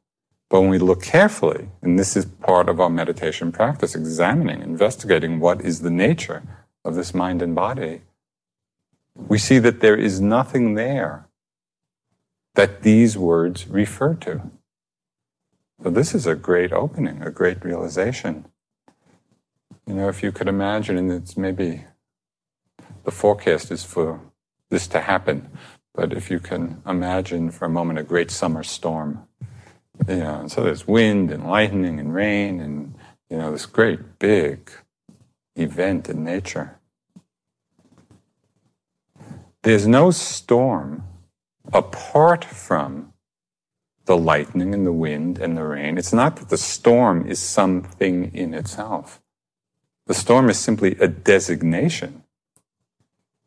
But 0.51 0.63
when 0.63 0.71
we 0.71 0.79
look 0.79 1.03
carefully, 1.03 1.69
and 1.83 1.99
this 1.99 2.17
is 2.17 2.25
part 2.25 2.69
of 2.69 2.81
our 2.81 2.91
meditation 2.91 3.53
practice, 3.53 3.95
examining, 3.95 4.63
investigating 4.63 5.41
what 5.41 5.61
is 5.61 5.81
the 5.81 5.91
nature 5.91 6.43
of 6.85 6.95
this 6.95 7.15
mind 7.15 7.43
and 7.43 7.55
body, 7.55 8.03
we 9.15 9.39
see 9.39 9.59
that 9.59 9.81
there 9.81 9.97
is 9.97 10.21
nothing 10.21 10.75
there 10.75 11.27
that 12.55 12.83
these 12.83 13.17
words 13.17 13.69
refer 13.69 14.15
to. 14.15 14.51
So 15.83 15.91
this 15.91 16.15
is 16.15 16.27
a 16.27 16.35
great 16.35 16.73
opening, 16.73 17.23
a 17.23 17.31
great 17.31 17.65
realization. 17.65 18.47
You 19.87 19.95
know, 19.95 20.09
if 20.09 20.23
you 20.23 20.33
could 20.33 20.49
imagine, 20.49 20.99
and 20.99 21.11
it's 21.11 21.37
maybe 21.37 21.85
the 23.05 23.11
forecast 23.11 23.71
is 23.71 23.85
for 23.85 24.21
this 24.71 24.87
to 24.89 25.01
happen, 25.01 25.49
but 25.95 26.13
if 26.13 26.31
you 26.31 26.41
can 26.41 26.83
imagine 26.87 27.51
for 27.51 27.65
a 27.65 27.71
moment 27.71 27.99
a 27.99 28.03
great 28.03 28.31
summer 28.31 28.63
storm 28.63 29.29
you 30.07 30.17
know, 30.17 30.41
and 30.41 30.53
so 30.53 30.63
there's 30.63 30.87
wind 30.87 31.31
and 31.31 31.45
lightning 31.45 31.99
and 31.99 32.15
rain 32.15 32.61
and, 32.61 32.95
you 33.29 33.37
know, 33.37 33.51
this 33.51 33.67
great 33.67 34.19
big 34.19 34.71
event 35.57 36.09
in 36.09 36.25
nature. 36.25 36.79
There's 39.63 39.87
no 39.87 40.11
storm 40.11 41.05
apart 41.73 42.45
from 42.45 43.13
the 44.09 44.17
lightning 44.17 44.73
and 44.73 44.87
the 44.87 44.93
wind 44.93 45.39
and 45.39 45.55
the 45.55 45.63
rain. 45.63 45.99
It's 45.99 46.15
not 46.15 46.37
that 46.37 46.49
the 46.49 46.57
storm 46.57 47.27
is 47.27 47.39
something 47.39 48.35
in 48.35 48.55
itself. 48.55 49.21
The 50.07 50.15
storm 50.15 50.49
is 50.49 50.59
simply 50.59 50.97
a 50.99 51.07
designation 51.07 52.25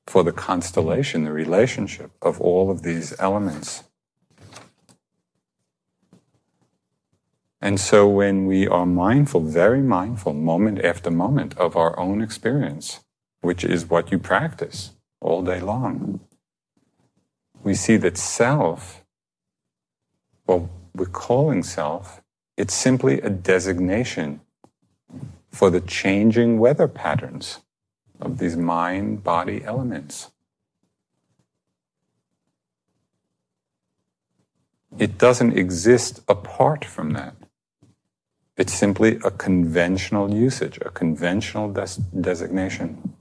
for 0.06 0.24
the 0.24 0.32
constellation, 0.32 1.24
the 1.24 1.32
relationship 1.32 2.12
of 2.22 2.40
all 2.40 2.70
of 2.70 2.84
these 2.84 3.20
elements. 3.20 3.86
And 7.60 7.80
so 7.80 8.08
when 8.08 8.46
we 8.46 8.68
are 8.68 8.86
mindful, 8.86 9.42
very 9.42 9.82
mindful, 9.82 10.34
moment 10.34 10.86
after 10.86 11.10
moment 11.10 11.58
of 11.58 11.76
our 11.76 11.98
own 11.98 12.22
experience, 12.22 13.00
which 13.42 13.64
is 13.64 13.90
what 13.90 14.12
you 14.12 14.20
practice 14.20 14.92
all 15.22 15.42
day 15.42 15.60
long, 15.60 16.20
we 17.64 17.74
see 17.74 17.98
that 17.98 18.18
self, 18.18 19.01
well, 20.52 20.70
we're 20.94 21.06
calling 21.06 21.64
self, 21.64 22.22
it's 22.58 22.74
simply 22.74 23.22
a 23.22 23.30
designation 23.30 24.42
for 25.50 25.70
the 25.70 25.80
changing 25.80 26.60
weather 26.60 26.90
patterns 26.90 27.60
of 28.20 28.38
these 28.38 28.58
mind 28.58 29.24
body 29.24 29.64
elements. 29.64 30.32
It 35.00 35.18
doesn't 35.18 35.58
exist 35.58 36.20
apart 36.28 36.84
from 36.84 37.14
that. 37.14 37.36
It's 38.58 38.74
simply 38.74 39.20
a 39.24 39.32
conventional 39.32 40.34
usage, 40.34 40.78
a 40.86 40.90
conventional 40.90 41.72
des- 41.72 42.04
designation. 42.20 43.16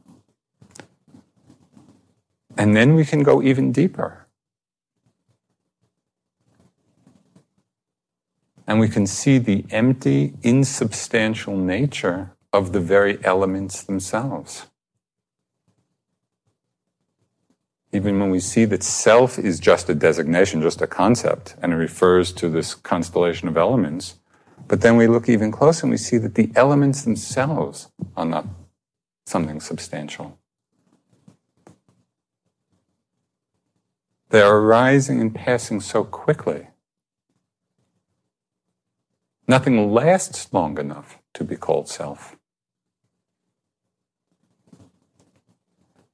And 2.58 2.74
then 2.74 2.96
we 2.96 3.04
can 3.04 3.22
go 3.22 3.40
even 3.40 3.70
deeper. 3.70 4.26
And 8.70 8.78
we 8.78 8.88
can 8.88 9.04
see 9.04 9.36
the 9.36 9.64
empty, 9.70 10.32
insubstantial 10.42 11.56
nature 11.56 12.30
of 12.52 12.72
the 12.72 12.78
very 12.78 13.18
elements 13.24 13.82
themselves. 13.82 14.66
Even 17.92 18.20
when 18.20 18.30
we 18.30 18.38
see 18.38 18.64
that 18.66 18.84
self 18.84 19.40
is 19.40 19.58
just 19.58 19.88
a 19.88 19.94
designation, 19.96 20.62
just 20.62 20.80
a 20.80 20.86
concept, 20.86 21.56
and 21.60 21.72
it 21.72 21.76
refers 21.76 22.32
to 22.34 22.48
this 22.48 22.76
constellation 22.76 23.48
of 23.48 23.56
elements, 23.56 24.20
but 24.68 24.82
then 24.82 24.96
we 24.96 25.08
look 25.08 25.28
even 25.28 25.50
closer 25.50 25.86
and 25.86 25.90
we 25.90 25.96
see 25.96 26.18
that 26.18 26.36
the 26.36 26.52
elements 26.54 27.02
themselves 27.02 27.88
are 28.16 28.24
not 28.24 28.46
something 29.26 29.60
substantial. 29.60 30.38
They 34.28 34.42
are 34.42 34.58
arising 34.58 35.20
and 35.20 35.34
passing 35.34 35.80
so 35.80 36.04
quickly 36.04 36.68
Nothing 39.50 39.92
lasts 39.92 40.52
long 40.52 40.78
enough 40.78 41.18
to 41.34 41.42
be 41.42 41.56
called 41.56 41.88
self. 41.88 42.36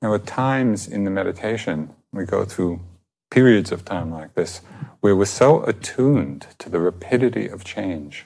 Now, 0.01 0.15
at 0.15 0.25
times 0.25 0.89
in 0.89 1.05
the 1.05 1.11
meditation, 1.11 1.91
we 2.15 2.25
go 2.25 2.47
through 2.47 2.81
periods 3.31 3.71
of 3.71 3.85
time 3.85 4.11
like 4.11 4.33
this 4.37 4.63
where 5.01 5.15
we're 5.15 5.27
so 5.27 5.63
attuned 5.65 6.47
to 6.61 6.71
the 6.71 6.81
rapidity 6.81 7.47
of 7.47 7.63
change, 7.63 8.25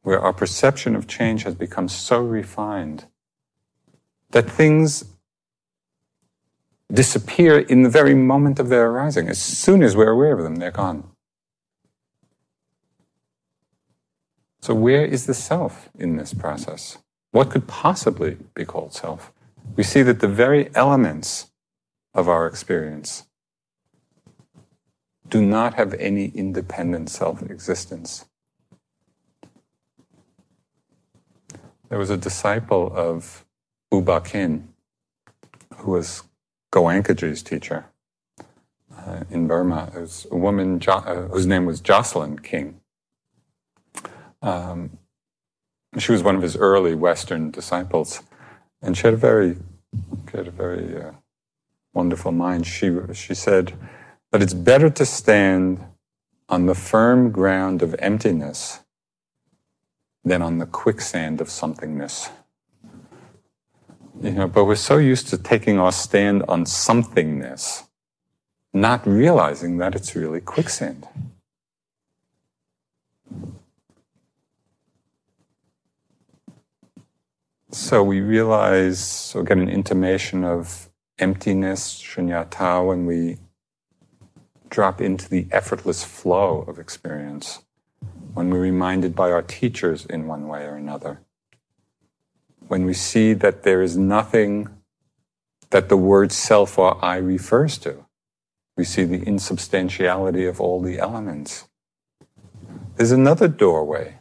where 0.00 0.18
our 0.18 0.32
perception 0.32 0.96
of 0.96 1.06
change 1.06 1.42
has 1.42 1.54
become 1.54 1.88
so 1.88 2.22
refined 2.22 3.04
that 4.30 4.50
things 4.50 5.04
disappear 6.90 7.58
in 7.58 7.82
the 7.82 7.90
very 7.90 8.14
moment 8.14 8.58
of 8.58 8.70
their 8.70 8.86
arising. 8.86 9.28
As 9.28 9.38
soon 9.38 9.82
as 9.82 9.94
we're 9.94 10.08
aware 10.08 10.32
of 10.32 10.42
them, 10.42 10.56
they're 10.56 10.70
gone. 10.70 11.04
So, 14.60 14.74
where 14.74 15.04
is 15.04 15.26
the 15.26 15.34
self 15.34 15.88
in 15.98 16.16
this 16.16 16.34
process? 16.34 16.98
What 17.30 17.50
could 17.50 17.66
possibly 17.66 18.36
be 18.54 18.64
called 18.64 18.92
self? 18.94 19.32
We 19.76 19.84
see 19.84 20.02
that 20.02 20.20
the 20.20 20.28
very 20.28 20.70
elements 20.74 21.50
of 22.14 22.28
our 22.28 22.46
experience 22.46 23.24
do 25.28 25.42
not 25.42 25.74
have 25.74 25.94
any 25.94 26.26
independent 26.34 27.10
self 27.10 27.42
existence. 27.42 28.24
There 31.88 31.98
was 31.98 32.10
a 32.10 32.16
disciple 32.16 32.92
of 32.94 33.44
U 33.92 34.00
Ba 34.02 34.20
Khin 34.20 34.68
who 35.76 35.92
was 35.92 36.24
Goenkaji's 36.72 37.42
teacher 37.42 37.86
uh, 38.96 39.24
in 39.30 39.46
Burma. 39.46 39.90
It 39.94 40.00
was 40.00 40.26
a 40.30 40.36
woman 40.36 40.80
jo- 40.80 40.92
uh, 40.92 41.28
whose 41.28 41.46
name 41.46 41.66
was 41.66 41.80
Jocelyn 41.80 42.40
King. 42.40 42.80
Um, 44.42 44.98
she 45.98 46.12
was 46.12 46.22
one 46.22 46.36
of 46.36 46.42
his 46.42 46.56
early 46.56 46.94
Western 46.94 47.50
disciples, 47.50 48.22
and 48.82 48.96
she 48.96 49.02
had 49.04 49.14
a 49.14 49.16
very, 49.16 49.56
she 50.30 50.36
had 50.36 50.48
a 50.48 50.52
very 50.52 50.96
uh, 50.96 51.12
wonderful 51.94 52.32
mind. 52.32 52.66
She 52.66 52.94
she 53.14 53.34
said 53.34 53.72
that 54.30 54.42
it's 54.42 54.54
better 54.54 54.90
to 54.90 55.06
stand 55.06 55.84
on 56.48 56.66
the 56.66 56.74
firm 56.74 57.30
ground 57.30 57.82
of 57.82 57.94
emptiness 57.98 58.80
than 60.24 60.42
on 60.42 60.58
the 60.58 60.66
quicksand 60.66 61.40
of 61.40 61.48
somethingness. 61.48 62.30
You 64.22 64.32
know, 64.32 64.48
but 64.48 64.64
we're 64.64 64.74
so 64.74 64.98
used 64.98 65.28
to 65.28 65.38
taking 65.38 65.78
our 65.78 65.92
stand 65.92 66.42
on 66.48 66.64
somethingness, 66.64 67.86
not 68.74 69.06
realizing 69.06 69.78
that 69.78 69.94
it's 69.94 70.16
really 70.16 70.40
quicksand. 70.40 71.06
So 77.70 78.02
we 78.02 78.22
realize, 78.22 79.34
or 79.36 79.44
get 79.44 79.58
an 79.58 79.68
intimation 79.68 80.42
of 80.42 80.88
emptiness, 81.18 82.00
shunyata, 82.00 82.86
when 82.86 83.04
we 83.04 83.36
drop 84.70 85.02
into 85.02 85.28
the 85.28 85.46
effortless 85.50 86.02
flow 86.02 86.62
of 86.62 86.78
experience, 86.78 87.62
when 88.32 88.48
we're 88.48 88.60
reminded 88.60 89.14
by 89.14 89.30
our 89.30 89.42
teachers 89.42 90.06
in 90.06 90.26
one 90.26 90.48
way 90.48 90.64
or 90.64 90.76
another, 90.76 91.20
when 92.68 92.86
we 92.86 92.94
see 92.94 93.34
that 93.34 93.64
there 93.64 93.82
is 93.82 93.98
nothing 93.98 94.68
that 95.68 95.90
the 95.90 95.96
word 95.98 96.32
self 96.32 96.78
or 96.78 97.02
I 97.04 97.16
refers 97.16 97.76
to. 97.78 98.06
We 98.78 98.84
see 98.84 99.04
the 99.04 99.22
insubstantiality 99.26 100.46
of 100.46 100.58
all 100.58 100.80
the 100.80 100.98
elements. 100.98 101.68
There's 102.96 103.12
another 103.12 103.46
doorway 103.46 104.20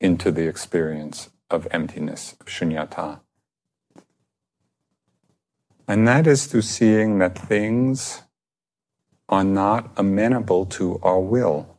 into 0.00 0.32
the 0.32 0.48
experience 0.48 1.30
of 1.50 1.68
emptiness, 1.70 2.36
of 2.40 2.46
shunyata. 2.46 3.20
And 5.88 6.06
that 6.08 6.26
is 6.26 6.46
through 6.46 6.62
seeing 6.62 7.18
that 7.18 7.38
things 7.38 8.22
are 9.28 9.44
not 9.44 9.90
amenable 9.96 10.66
to 10.66 10.98
our 11.02 11.20
will. 11.20 11.78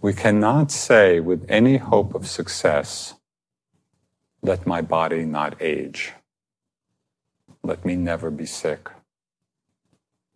We 0.00 0.12
cannot 0.12 0.70
say 0.70 1.20
with 1.20 1.46
any 1.48 1.78
hope 1.78 2.14
of 2.14 2.26
success, 2.26 3.14
let 4.42 4.66
my 4.66 4.82
body 4.82 5.24
not 5.24 5.60
age. 5.62 6.12
Let 7.62 7.86
me 7.86 7.96
never 7.96 8.30
be 8.30 8.44
sick. 8.44 8.90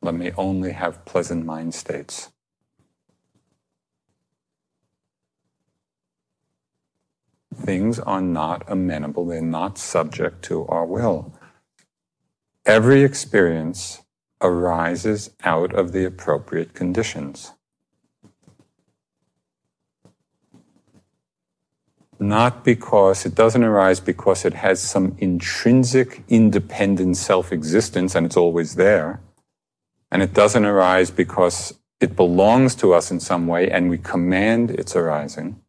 Let 0.01 0.15
me 0.15 0.33
only 0.39 0.73
have 0.73 1.05
pleasant 1.05 1.45
mind 1.45 1.75
states. 1.75 2.31
Things 7.59 7.99
are 7.99 8.21
not 8.21 8.65
amenable, 8.67 9.27
they're 9.27 9.43
not 9.43 9.79
subject 9.79 10.43
to 10.45 10.67
our 10.67 10.87
will. 10.87 11.33
Every 12.65 13.03
experience 13.03 14.03
arises 14.41 15.31
out 15.45 15.75
of 15.75 15.93
the 15.93 16.05
appropriate 16.05 16.75
conditions. 16.75 17.53
Not 22.21 22.65
because 22.65 23.25
it 23.25 23.35
doesn't 23.35 23.63
arise 23.63 24.01
because 24.01 24.45
it 24.45 24.55
has 24.55 24.83
some 24.83 25.17
intrinsic 25.19 26.25
independent 26.29 27.17
self 27.17 27.53
existence 27.53 28.15
and 28.15 28.27
it's 28.27 28.37
always 28.37 28.75
there. 28.75 29.21
And 30.11 30.23
it 30.23 30.35
doesn't 30.35 30.65
arise 30.65 31.11
because 31.11 31.79
it 32.01 32.17
belongs 32.17 32.75
to 32.77 32.93
us 32.93 33.11
in 33.11 33.21
some 33.21 33.47
way 33.47 33.71
and 33.71 33.89
we 33.89 33.99
command 33.99 34.71
its 34.71 34.97
arising 34.97 35.61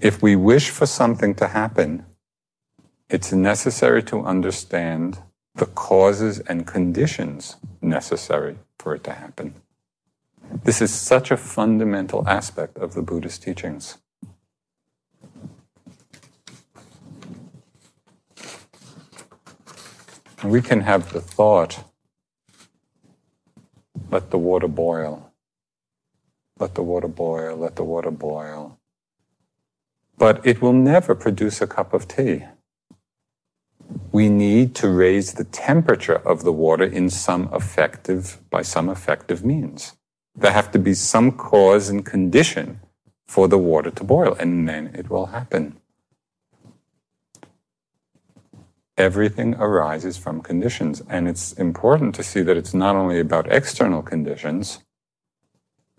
if 0.00 0.22
we 0.22 0.36
wish 0.36 0.70
for 0.70 0.86
something 0.86 1.34
to 1.36 1.48
happen, 1.48 2.04
it's 3.08 3.32
necessary 3.32 4.02
to 4.04 4.24
understand 4.24 5.18
the 5.54 5.66
causes 5.66 6.40
and 6.40 6.66
conditions 6.66 7.56
necessary 7.80 8.58
for 8.78 8.94
it 8.94 9.04
to 9.04 9.12
happen. 9.12 9.54
This 10.64 10.82
is 10.82 10.92
such 10.92 11.30
a 11.30 11.36
fundamental 11.36 12.28
aspect 12.28 12.76
of 12.78 12.94
the 12.94 13.02
Buddhist 13.02 13.42
teachings. 13.42 13.98
we 20.44 20.60
can 20.60 20.80
have 20.80 21.12
the 21.12 21.20
thought, 21.20 21.84
let 24.10 24.30
the 24.30 24.38
water 24.38 24.68
boil. 24.68 25.30
Let 26.58 26.74
the 26.74 26.82
water 26.82 27.08
boil, 27.08 27.56
let 27.56 27.76
the 27.76 27.82
water 27.82 28.12
boil. 28.12 28.78
But 30.24 30.40
it 30.42 30.62
will 30.62 30.72
never 30.72 31.14
produce 31.14 31.60
a 31.60 31.66
cup 31.66 31.92
of 31.92 32.08
tea. 32.08 32.46
We 34.10 34.30
need 34.30 34.74
to 34.76 34.88
raise 34.88 35.34
the 35.34 35.44
temperature 35.44 36.16
of 36.16 36.44
the 36.44 36.50
water 36.50 36.84
in 36.84 37.10
some 37.10 37.50
effective, 37.52 38.38
by 38.48 38.62
some 38.62 38.88
effective 38.88 39.44
means. 39.44 39.92
There 40.34 40.52
have 40.52 40.70
to 40.72 40.78
be 40.78 40.94
some 40.94 41.30
cause 41.30 41.90
and 41.90 42.06
condition 42.06 42.80
for 43.26 43.48
the 43.48 43.58
water 43.58 43.90
to 43.90 44.02
boil, 44.02 44.34
and 44.40 44.66
then 44.66 44.92
it 44.94 45.10
will 45.10 45.26
happen. 45.26 45.78
Everything 48.96 49.54
arises 49.56 50.16
from 50.16 50.40
conditions, 50.40 51.02
and 51.06 51.28
it's 51.28 51.52
important 51.52 52.14
to 52.14 52.22
see 52.22 52.40
that 52.40 52.56
it's 52.56 52.72
not 52.72 52.96
only 52.96 53.20
about 53.20 53.52
external 53.52 54.00
conditions, 54.00 54.78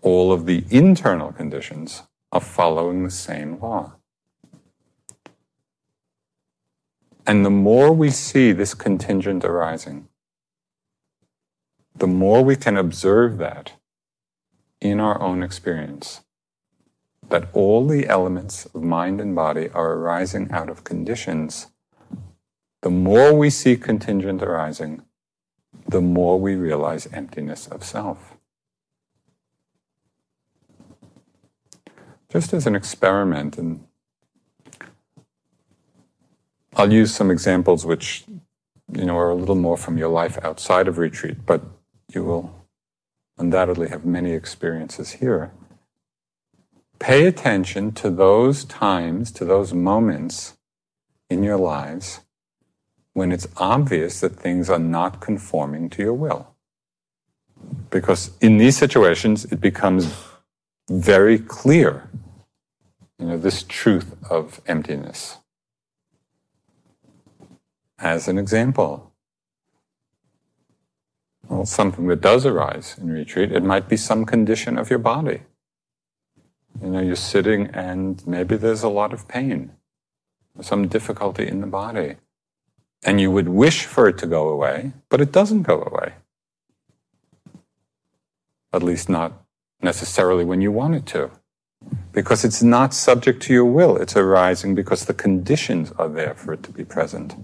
all 0.02 0.32
of 0.32 0.46
the 0.46 0.64
internal 0.68 1.30
conditions 1.30 2.02
are 2.32 2.40
following 2.40 3.04
the 3.04 3.12
same 3.12 3.60
law. 3.60 3.95
And 7.26 7.44
the 7.44 7.50
more 7.50 7.92
we 7.92 8.10
see 8.10 8.52
this 8.52 8.72
contingent 8.72 9.44
arising, 9.44 10.08
the 11.96 12.06
more 12.06 12.44
we 12.44 12.54
can 12.54 12.76
observe 12.76 13.38
that 13.38 13.72
in 14.80 15.00
our 15.00 15.20
own 15.20 15.42
experience, 15.42 16.20
that 17.28 17.48
all 17.52 17.86
the 17.86 18.06
elements 18.06 18.66
of 18.66 18.82
mind 18.82 19.20
and 19.20 19.34
body 19.34 19.68
are 19.70 19.94
arising 19.94 20.52
out 20.52 20.68
of 20.68 20.84
conditions, 20.84 21.66
the 22.82 22.90
more 22.90 23.34
we 23.34 23.50
see 23.50 23.76
contingent 23.76 24.42
arising, 24.42 25.02
the 25.88 26.00
more 26.00 26.38
we 26.38 26.54
realize 26.54 27.08
emptiness 27.12 27.66
of 27.66 27.82
self. 27.82 28.36
Just 32.28 32.52
as 32.52 32.66
an 32.66 32.76
experiment, 32.76 33.56
and 33.58 33.84
I'll 36.78 36.92
use 36.92 37.14
some 37.14 37.30
examples 37.30 37.86
which 37.86 38.24
you 38.92 39.06
know 39.06 39.16
are 39.16 39.30
a 39.30 39.34
little 39.34 39.54
more 39.54 39.78
from 39.78 39.96
your 39.96 40.10
life 40.10 40.38
outside 40.42 40.88
of 40.88 40.98
retreat, 40.98 41.38
but 41.46 41.62
you 42.12 42.22
will 42.22 42.66
undoubtedly 43.38 43.88
have 43.88 44.04
many 44.04 44.32
experiences 44.32 45.12
here. 45.12 45.52
Pay 46.98 47.26
attention 47.26 47.92
to 47.92 48.10
those 48.10 48.64
times, 48.66 49.32
to 49.32 49.44
those 49.46 49.72
moments 49.72 50.58
in 51.30 51.42
your 51.42 51.56
lives 51.56 52.20
when 53.14 53.32
it's 53.32 53.48
obvious 53.56 54.20
that 54.20 54.36
things 54.36 54.68
are 54.68 54.78
not 54.78 55.20
conforming 55.20 55.88
to 55.88 56.02
your 56.02 56.12
will. 56.12 56.54
Because 57.88 58.32
in 58.42 58.58
these 58.58 58.76
situations, 58.76 59.46
it 59.46 59.62
becomes 59.62 60.14
very 60.90 61.38
clear, 61.38 62.10
you 63.18 63.26
know, 63.26 63.38
this 63.38 63.62
truth 63.62 64.14
of 64.28 64.60
emptiness. 64.66 65.38
As 67.98 68.28
an 68.28 68.36
example, 68.38 69.12
well, 71.48 71.64
something 71.64 72.08
that 72.08 72.20
does 72.20 72.44
arise 72.44 72.96
in 73.00 73.10
retreat, 73.10 73.52
it 73.52 73.62
might 73.62 73.88
be 73.88 73.96
some 73.96 74.24
condition 74.26 74.76
of 74.76 74.90
your 74.90 74.98
body. 74.98 75.42
You 76.82 76.90
know, 76.90 77.00
you're 77.00 77.16
sitting 77.16 77.68
and 77.68 78.24
maybe 78.26 78.56
there's 78.56 78.82
a 78.82 78.88
lot 78.88 79.12
of 79.12 79.28
pain, 79.28 79.72
some 80.60 80.88
difficulty 80.88 81.46
in 81.46 81.60
the 81.60 81.66
body. 81.66 82.16
And 83.02 83.20
you 83.20 83.30
would 83.30 83.48
wish 83.48 83.84
for 83.86 84.08
it 84.08 84.18
to 84.18 84.26
go 84.26 84.48
away, 84.48 84.92
but 85.08 85.20
it 85.20 85.32
doesn't 85.32 85.62
go 85.62 85.82
away. 85.82 86.14
At 88.72 88.82
least 88.82 89.08
not 89.08 89.32
necessarily 89.80 90.44
when 90.44 90.60
you 90.60 90.72
want 90.72 90.96
it 90.96 91.06
to. 91.06 91.30
Because 92.12 92.44
it's 92.44 92.62
not 92.62 92.92
subject 92.92 93.42
to 93.44 93.54
your 93.54 93.64
will, 93.64 93.96
it's 93.96 94.16
arising 94.16 94.74
because 94.74 95.04
the 95.04 95.14
conditions 95.14 95.92
are 95.98 96.08
there 96.08 96.34
for 96.34 96.52
it 96.52 96.62
to 96.64 96.72
be 96.72 96.84
present. 96.84 97.36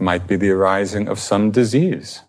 Might 0.00 0.26
be 0.26 0.36
the 0.36 0.50
arising 0.50 1.08
of 1.08 1.18
some 1.18 1.50
disease. 1.50 2.22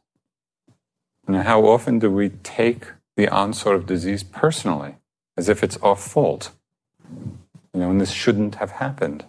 Now, 1.28 1.44
how 1.44 1.66
often 1.66 2.00
do 2.00 2.10
we 2.10 2.30
take 2.30 2.88
the 3.16 3.28
onset 3.30 3.76
of 3.76 3.86
disease 3.86 4.24
personally, 4.24 4.96
as 5.38 5.50
if 5.50 5.64
it's 5.64 5.78
our 5.78 5.96
fault? 5.96 6.52
You 7.74 7.82
know, 7.82 7.92
and 7.92 8.02
this 8.02 8.12
shouldn't 8.12 8.56
have 8.56 8.72
happened. 8.72 9.26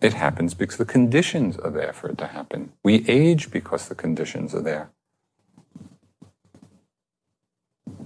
It 0.00 0.12
happens 0.12 0.54
because 0.54 0.76
the 0.76 0.84
conditions 0.84 1.56
are 1.56 1.70
there 1.70 1.92
for 1.92 2.10
it 2.10 2.18
to 2.18 2.28
happen. 2.28 2.72
We 2.84 3.08
age 3.08 3.50
because 3.50 3.88
the 3.88 3.94
conditions 3.94 4.54
are 4.54 4.62
there. 4.62 4.90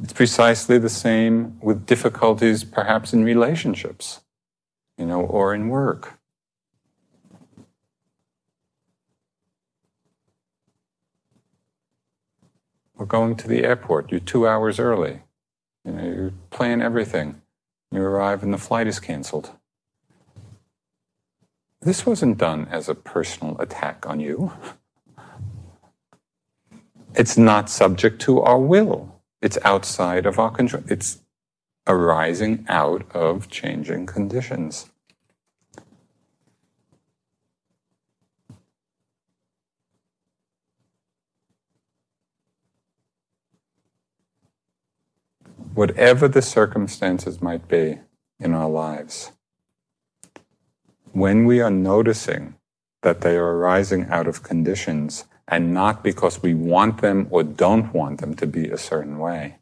It's 0.02 0.12
precisely 0.12 0.78
the 0.78 0.88
same 0.88 1.58
with 1.60 1.86
difficulties, 1.86 2.64
perhaps 2.64 3.12
in 3.12 3.24
relationships, 3.24 4.20
you 4.96 5.06
know, 5.06 5.20
or 5.20 5.54
in 5.54 5.68
work. 5.68 6.18
We're 13.02 13.06
going 13.06 13.34
to 13.34 13.48
the 13.48 13.64
airport. 13.64 14.12
You're 14.12 14.20
two 14.20 14.46
hours 14.46 14.78
early. 14.78 15.22
You 15.84 15.90
know, 15.90 16.04
you're 16.04 16.32
playing 16.50 16.82
everything. 16.82 17.42
You 17.90 18.00
arrive 18.00 18.44
and 18.44 18.54
the 18.54 18.58
flight 18.58 18.86
is 18.86 19.00
canceled. 19.00 19.50
This 21.80 22.06
wasn't 22.06 22.38
done 22.38 22.68
as 22.70 22.88
a 22.88 22.94
personal 22.94 23.60
attack 23.60 24.06
on 24.06 24.20
you. 24.20 24.52
It's 27.16 27.36
not 27.36 27.68
subject 27.68 28.22
to 28.22 28.40
our 28.40 28.60
will. 28.60 29.20
It's 29.40 29.58
outside 29.64 30.24
of 30.24 30.38
our 30.38 30.52
control. 30.52 30.84
It's 30.86 31.18
arising 31.88 32.64
out 32.68 33.04
of 33.16 33.48
changing 33.48 34.06
conditions. 34.06 34.91
Whatever 45.74 46.28
the 46.28 46.42
circumstances 46.42 47.40
might 47.40 47.66
be 47.68 47.98
in 48.38 48.52
our 48.54 48.68
lives, 48.68 49.32
when 51.12 51.44
we 51.44 51.60
are 51.60 51.70
noticing 51.70 52.54
that 53.02 53.20
they 53.20 53.36
are 53.36 53.56
arising 53.56 54.06
out 54.08 54.26
of 54.26 54.42
conditions 54.42 55.24
and 55.48 55.74
not 55.74 56.02
because 56.02 56.42
we 56.42 56.54
want 56.54 57.00
them 57.00 57.26
or 57.30 57.42
don't 57.42 57.92
want 57.92 58.20
them 58.20 58.34
to 58.34 58.46
be 58.46 58.68
a 58.68 58.78
certain 58.78 59.18
way, 59.18 59.56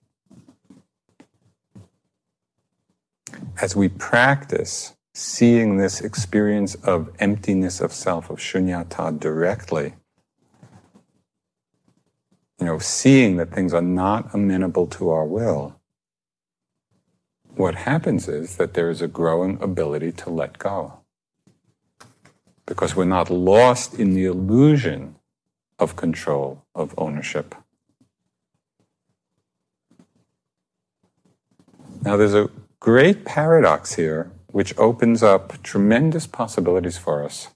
as 3.61 3.75
we 3.75 3.89
practice 3.89 4.95
seeing 5.15 5.77
this 5.77 6.01
experience 6.01 6.75
of 6.77 7.11
emptiness 7.19 7.81
of 7.81 7.93
self, 7.93 8.31
of 8.31 8.39
shunyata 8.39 9.19
directly, 9.19 9.95
you 12.59 12.67
know, 12.67 12.79
seeing 12.79 13.37
that 13.37 13.53
things 13.53 13.73
are 13.73 13.83
not 13.83 14.33
amenable 14.35 14.87
to 14.87 15.11
our 15.11 15.25
will, 15.25 15.80
what 17.57 17.75
happens 17.75 18.29
is 18.29 18.57
that 18.57 18.75
there 18.75 18.91
is 18.91 19.03
a 19.03 19.09
growing 19.09 19.61
ability 19.63 20.13
to 20.13 20.31
let 20.31 20.59
go. 20.59 21.01
Because 22.67 22.95
we're 22.95 23.05
not 23.05 23.31
lost 23.31 23.95
in 23.95 24.15
the 24.15 24.25
illusion 24.25 25.17
of 25.79 25.97
control, 25.97 26.65
of 26.75 26.95
ownership. 26.97 27.55
Now, 32.03 32.17
there's 32.17 32.35
a 32.35 32.49
great 32.79 33.25
paradox 33.25 33.95
here 33.95 34.31
which 34.49 34.77
opens 34.79 35.23
up 35.23 35.63
tremendous 35.63 36.27
possibilities 36.27 36.97
for 36.97 37.25
us. 37.25 37.49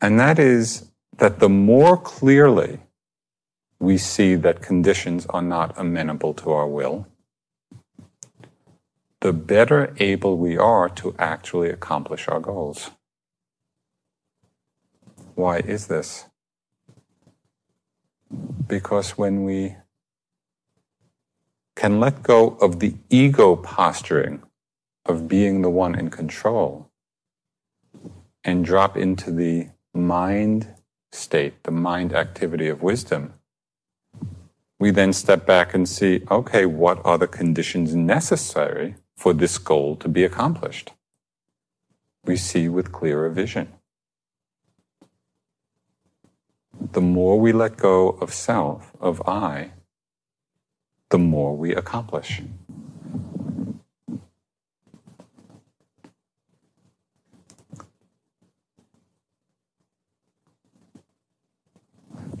And 0.00 0.18
that 0.18 0.38
is 0.38 0.90
that 1.18 1.38
the 1.40 1.48
more 1.48 1.96
clearly 1.96 2.80
we 3.78 3.98
see 3.98 4.34
that 4.34 4.62
conditions 4.62 5.26
are 5.26 5.42
not 5.42 5.74
amenable 5.78 6.34
to 6.34 6.50
our 6.52 6.66
will, 6.66 7.06
the 9.24 9.32
better 9.32 9.94
able 9.96 10.36
we 10.36 10.58
are 10.58 10.86
to 10.86 11.14
actually 11.18 11.70
accomplish 11.70 12.28
our 12.28 12.40
goals. 12.40 12.90
Why 15.34 15.60
is 15.60 15.86
this? 15.86 16.26
Because 18.66 19.12
when 19.12 19.44
we 19.44 19.76
can 21.74 22.00
let 22.00 22.22
go 22.22 22.58
of 22.60 22.80
the 22.80 22.96
ego 23.08 23.56
posturing 23.56 24.42
of 25.06 25.26
being 25.26 25.62
the 25.62 25.70
one 25.70 25.94
in 25.94 26.10
control 26.10 26.90
and 28.44 28.62
drop 28.62 28.94
into 28.94 29.30
the 29.30 29.68
mind 29.94 30.68
state, 31.12 31.64
the 31.64 31.70
mind 31.70 32.12
activity 32.12 32.68
of 32.68 32.82
wisdom, 32.82 33.32
we 34.78 34.90
then 34.90 35.14
step 35.14 35.46
back 35.46 35.72
and 35.72 35.88
see 35.88 36.20
okay, 36.30 36.66
what 36.66 37.00
are 37.06 37.16
the 37.16 37.26
conditions 37.26 37.94
necessary 37.94 38.96
for 39.16 39.32
this 39.32 39.58
goal 39.58 39.96
to 39.96 40.08
be 40.08 40.24
accomplished. 40.24 40.92
we 42.24 42.36
see 42.36 42.68
with 42.68 42.90
clearer 42.90 43.28
vision. 43.28 43.68
The 46.92 47.00
more 47.00 47.38
we 47.38 47.52
let 47.52 47.76
go 47.76 48.10
of 48.20 48.32
self, 48.32 48.92
of 49.00 49.20
I, 49.28 49.72
the 51.10 51.18
more 51.18 51.56
we 51.56 51.74
accomplish. 51.74 52.42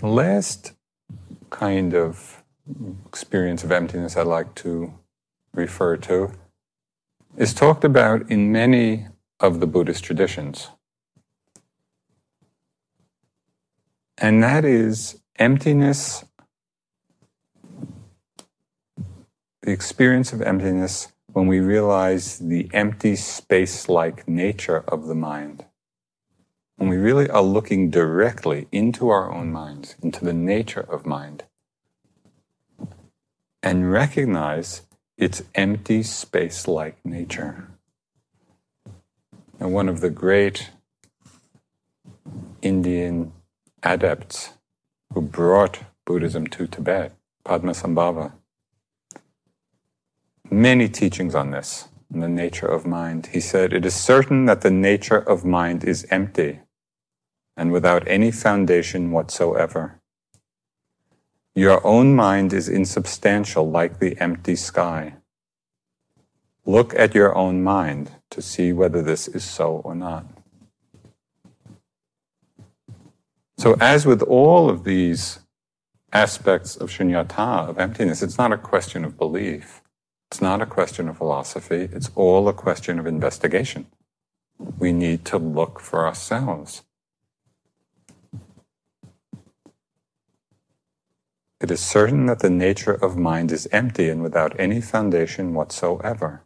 Last 0.00 0.72
kind 1.50 1.94
of 1.94 2.42
experience 3.06 3.64
of 3.64 3.72
emptiness 3.72 4.16
I'd 4.16 4.26
like 4.26 4.54
to 4.56 4.94
refer 5.54 5.96
to 5.98 6.32
is 7.36 7.52
talked 7.52 7.84
about 7.84 8.30
in 8.30 8.52
many 8.52 9.08
of 9.40 9.60
the 9.60 9.66
Buddhist 9.66 10.04
traditions. 10.04 10.68
And 14.18 14.42
that 14.42 14.64
is 14.64 15.20
emptiness, 15.36 16.24
the 19.62 19.72
experience 19.72 20.32
of 20.32 20.40
emptiness 20.42 21.08
when 21.32 21.48
we 21.48 21.58
realize 21.58 22.38
the 22.38 22.70
empty 22.72 23.16
space 23.16 23.88
like 23.88 24.28
nature 24.28 24.84
of 24.86 25.06
the 25.06 25.16
mind. 25.16 25.64
When 26.76 26.88
we 26.88 26.96
really 26.96 27.28
are 27.28 27.42
looking 27.42 27.90
directly 27.90 28.68
into 28.70 29.08
our 29.08 29.32
own 29.32 29.50
minds, 29.50 29.96
into 30.00 30.24
the 30.24 30.32
nature 30.32 30.86
of 30.88 31.06
mind, 31.06 31.44
and 33.62 33.90
recognize 33.90 34.82
its 35.16 35.42
empty 35.54 36.02
space 36.02 36.66
like 36.66 37.04
nature. 37.04 37.68
And 39.60 39.72
one 39.72 39.88
of 39.88 40.00
the 40.00 40.10
great 40.10 40.70
Indian 42.62 43.32
adepts 43.82 44.50
who 45.12 45.20
brought 45.20 45.80
Buddhism 46.04 46.46
to 46.48 46.66
Tibet, 46.66 47.12
Padmasambhava, 47.46 48.32
many 50.50 50.88
teachings 50.88 51.34
on 51.34 51.50
this, 51.50 51.88
on 52.12 52.20
the 52.20 52.28
nature 52.28 52.66
of 52.66 52.86
mind. 52.86 53.26
He 53.26 53.40
said, 53.40 53.72
It 53.72 53.84
is 53.86 53.94
certain 53.94 54.46
that 54.46 54.62
the 54.62 54.70
nature 54.70 55.18
of 55.18 55.44
mind 55.44 55.84
is 55.84 56.06
empty 56.10 56.60
and 57.56 57.70
without 57.70 58.06
any 58.08 58.30
foundation 58.30 59.12
whatsoever. 59.12 60.00
Your 61.54 61.86
own 61.86 62.16
mind 62.16 62.52
is 62.52 62.68
insubstantial 62.68 63.70
like 63.70 63.98
the 63.98 64.18
empty 64.20 64.56
sky. 64.56 65.14
Look 66.66 66.94
at 66.94 67.14
your 67.14 67.36
own 67.36 67.62
mind 67.62 68.10
to 68.30 68.40
see 68.42 68.72
whether 68.72 69.02
this 69.02 69.28
is 69.28 69.44
so 69.44 69.82
or 69.84 69.94
not. 69.94 70.26
So, 73.56 73.76
as 73.80 74.04
with 74.04 74.22
all 74.22 74.68
of 74.68 74.84
these 74.84 75.40
aspects 76.12 76.76
of 76.76 76.90
shunyata, 76.90 77.68
of 77.68 77.78
emptiness, 77.78 78.22
it's 78.22 78.38
not 78.38 78.52
a 78.52 78.58
question 78.58 79.04
of 79.04 79.18
belief. 79.18 79.82
It's 80.30 80.40
not 80.40 80.62
a 80.62 80.66
question 80.66 81.08
of 81.08 81.18
philosophy. 81.18 81.88
It's 81.92 82.10
all 82.14 82.48
a 82.48 82.52
question 82.52 82.98
of 82.98 83.06
investigation. 83.06 83.86
We 84.58 84.92
need 84.92 85.24
to 85.26 85.38
look 85.38 85.80
for 85.80 86.06
ourselves. 86.06 86.82
It 91.64 91.70
is 91.70 91.80
certain 91.80 92.26
that 92.26 92.40
the 92.40 92.50
nature 92.50 92.92
of 92.92 93.16
mind 93.16 93.50
is 93.50 93.66
empty 93.72 94.10
and 94.10 94.22
without 94.22 94.54
any 94.60 94.82
foundation 94.82 95.54
whatsoever. 95.54 96.42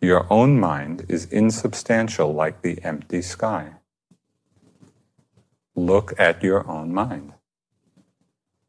Your 0.00 0.26
own 0.30 0.58
mind 0.58 1.04
is 1.10 1.26
insubstantial 1.26 2.32
like 2.32 2.62
the 2.62 2.82
empty 2.82 3.20
sky. 3.20 3.74
Look 5.76 6.18
at 6.18 6.42
your 6.42 6.66
own 6.66 6.94
mind 6.94 7.34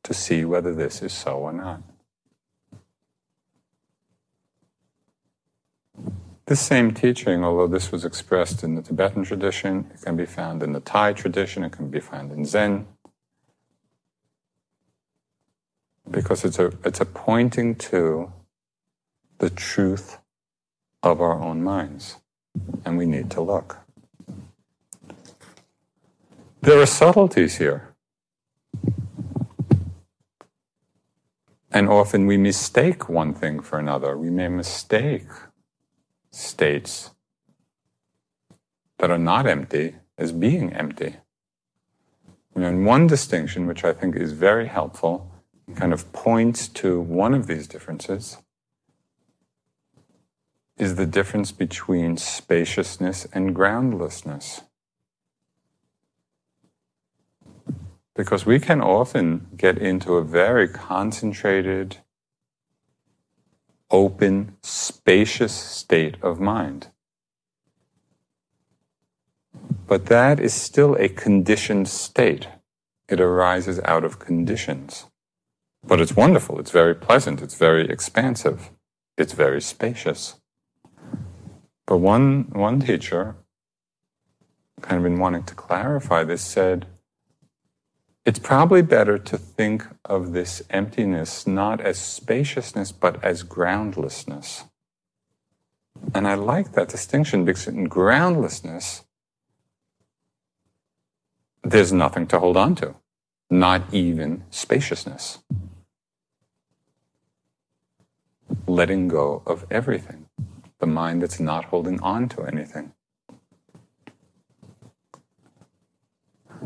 to 0.03 0.13
see 0.13 0.43
whether 0.43 0.75
this 0.75 1.01
is 1.01 1.13
so 1.13 1.37
or 1.37 1.53
not. 1.53 1.83
This 6.47 6.59
same 6.59 6.93
teaching, 6.93 7.45
although 7.45 7.67
this 7.67 7.93
was 7.93 8.03
expressed 8.03 8.61
in 8.61 8.75
the 8.75 8.81
Tibetan 8.81 9.23
tradition, 9.23 9.89
it 9.93 10.01
can 10.01 10.17
be 10.17 10.25
found 10.25 10.61
in 10.61 10.73
the 10.73 10.81
Thai 10.81 11.13
tradition, 11.13 11.63
it 11.63 11.71
can 11.71 11.89
be 11.89 12.01
found 12.01 12.33
in 12.33 12.43
Zen, 12.43 12.87
because 16.09 16.45
it's 16.45 16.59
a, 16.59 16.71
it's 16.83 17.01
a 17.01 17.05
pointing 17.05 17.75
to 17.75 18.31
the 19.39 19.49
truth 19.49 20.19
of 21.03 21.21
our 21.21 21.41
own 21.41 21.63
minds, 21.63 22.17
and 22.83 22.97
we 22.97 23.05
need 23.05 23.29
to 23.31 23.41
look. 23.41 23.77
There 26.61 26.81
are 26.81 26.85
subtleties 26.85 27.57
here. 27.57 27.95
And 31.71 31.89
often 31.89 32.25
we 32.25 32.37
mistake 32.37 33.09
one 33.09 33.33
thing 33.33 33.59
for 33.59 33.77
another. 33.77 34.17
We 34.17 34.29
may 34.29 34.47
mistake 34.47 35.27
states 36.31 37.11
that 38.97 39.11
are 39.11 39.17
not 39.17 39.45
empty 39.45 39.95
as 40.17 40.31
being 40.31 40.71
empty. 40.73 41.17
And 42.55 42.85
one 42.85 43.07
distinction, 43.07 43.67
which 43.67 43.83
I 43.83 43.91
think 43.91 44.15
is 44.15 44.31
very 44.31 44.67
helpful, 44.67 45.29
kind 45.73 45.93
of 45.93 46.11
points 46.13 46.67
to 46.67 46.99
one 46.99 47.33
of 47.33 47.47
these 47.47 47.67
differences, 47.67 48.37
is 50.77 50.95
the 50.95 51.05
difference 51.05 51.51
between 51.51 52.17
spaciousness 52.17 53.25
and 53.33 53.55
groundlessness. 53.55 54.61
Because 58.13 58.45
we 58.45 58.59
can 58.59 58.81
often 58.81 59.47
get 59.57 59.77
into 59.77 60.13
a 60.13 60.23
very 60.23 60.67
concentrated, 60.67 61.97
open, 63.89 64.55
spacious 64.61 65.53
state 65.53 66.15
of 66.21 66.39
mind. 66.39 66.89
But 69.87 70.07
that 70.07 70.39
is 70.39 70.53
still 70.53 70.95
a 70.95 71.09
conditioned 71.09 71.87
state. 71.87 72.47
It 73.07 73.21
arises 73.21 73.79
out 73.81 74.03
of 74.03 74.19
conditions. 74.19 75.05
But 75.87 76.01
it's 76.01 76.15
wonderful, 76.15 76.59
it's 76.59 76.71
very 76.71 76.95
pleasant, 76.95 77.41
it's 77.41 77.55
very 77.55 77.87
expansive, 77.87 78.71
it's 79.17 79.33
very 79.33 79.61
spacious. 79.61 80.35
But 81.85 81.97
one, 81.97 82.49
one 82.51 82.79
teacher, 82.79 83.35
kind 84.81 84.97
of 84.97 85.03
been 85.03 85.19
wanting 85.19 85.43
to 85.43 85.53
clarify 85.53 86.23
this, 86.23 86.41
said, 86.41 86.87
it's 88.25 88.39
probably 88.39 88.81
better 88.81 89.19
to 89.19 89.37
think 89.37 89.85
of 90.03 90.33
this 90.33 90.63
emptiness 90.71 91.45
not 91.45 91.79
as 91.79 91.99
spaciousness, 91.99 92.91
but 92.91 93.23
as 93.23 93.43
groundlessness. 93.43 94.63
And 96.15 96.27
I 96.27 96.33
like 96.33 96.71
that 96.71 96.89
distinction 96.89 97.45
because 97.45 97.67
in 97.67 97.83
groundlessness, 97.83 99.03
there's 101.63 101.93
nothing 101.93 102.25
to 102.27 102.39
hold 102.39 102.57
on 102.57 102.73
to, 102.75 102.95
not 103.51 103.93
even 103.93 104.43
spaciousness. 104.49 105.39
Letting 108.67 109.07
go 109.07 109.41
of 109.45 109.65
everything, 109.69 110.27
the 110.79 110.87
mind 110.87 111.21
that's 111.21 111.39
not 111.39 111.65
holding 111.65 112.01
on 112.01 112.29
to 112.29 112.43
anything. 112.43 112.93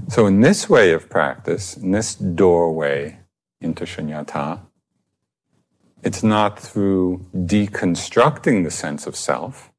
So, 0.08 0.26
in 0.26 0.42
this 0.42 0.70
way 0.70 0.92
of 0.94 1.10
practice, 1.10 1.76
in 1.76 1.92
this 1.92 2.15
doorway 2.15 3.20
into 3.62 3.84
shunyata, 3.84 4.62
it's 6.04 6.24
not 6.24 6.60
through 6.60 7.26
deconstructing 7.36 8.63
the 8.63 8.71
sense 8.71 9.06
of 9.06 9.15
self, 9.15 9.71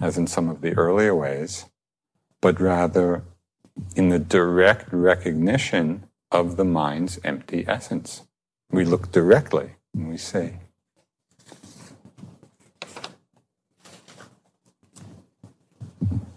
as 0.00 0.18
in 0.18 0.26
some 0.26 0.48
of 0.48 0.60
the 0.60 0.72
earlier 0.74 1.14
ways, 1.14 1.66
but 2.40 2.60
rather 2.60 3.24
in 3.96 4.10
the 4.10 4.18
direct 4.18 4.92
recognition 4.92 6.04
of 6.30 6.56
the 6.56 6.64
mind's 6.64 7.18
empty 7.24 7.64
essence. 7.66 8.22
We 8.70 8.84
look 8.84 9.12
directly 9.12 9.72
and 9.94 10.08
we 10.08 10.16
say, 10.16 10.58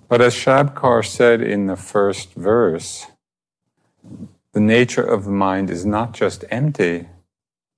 But 0.07 0.21
as 0.21 0.35
Shabkar 0.35 1.03
said 1.03 1.41
in 1.41 1.65
the 1.65 1.75
first 1.75 2.33
verse, 2.33 3.07
the 4.53 4.59
nature 4.59 5.03
of 5.03 5.25
the 5.25 5.31
mind 5.31 5.69
is 5.69 5.85
not 5.85 6.13
just 6.13 6.45
empty, 6.49 7.07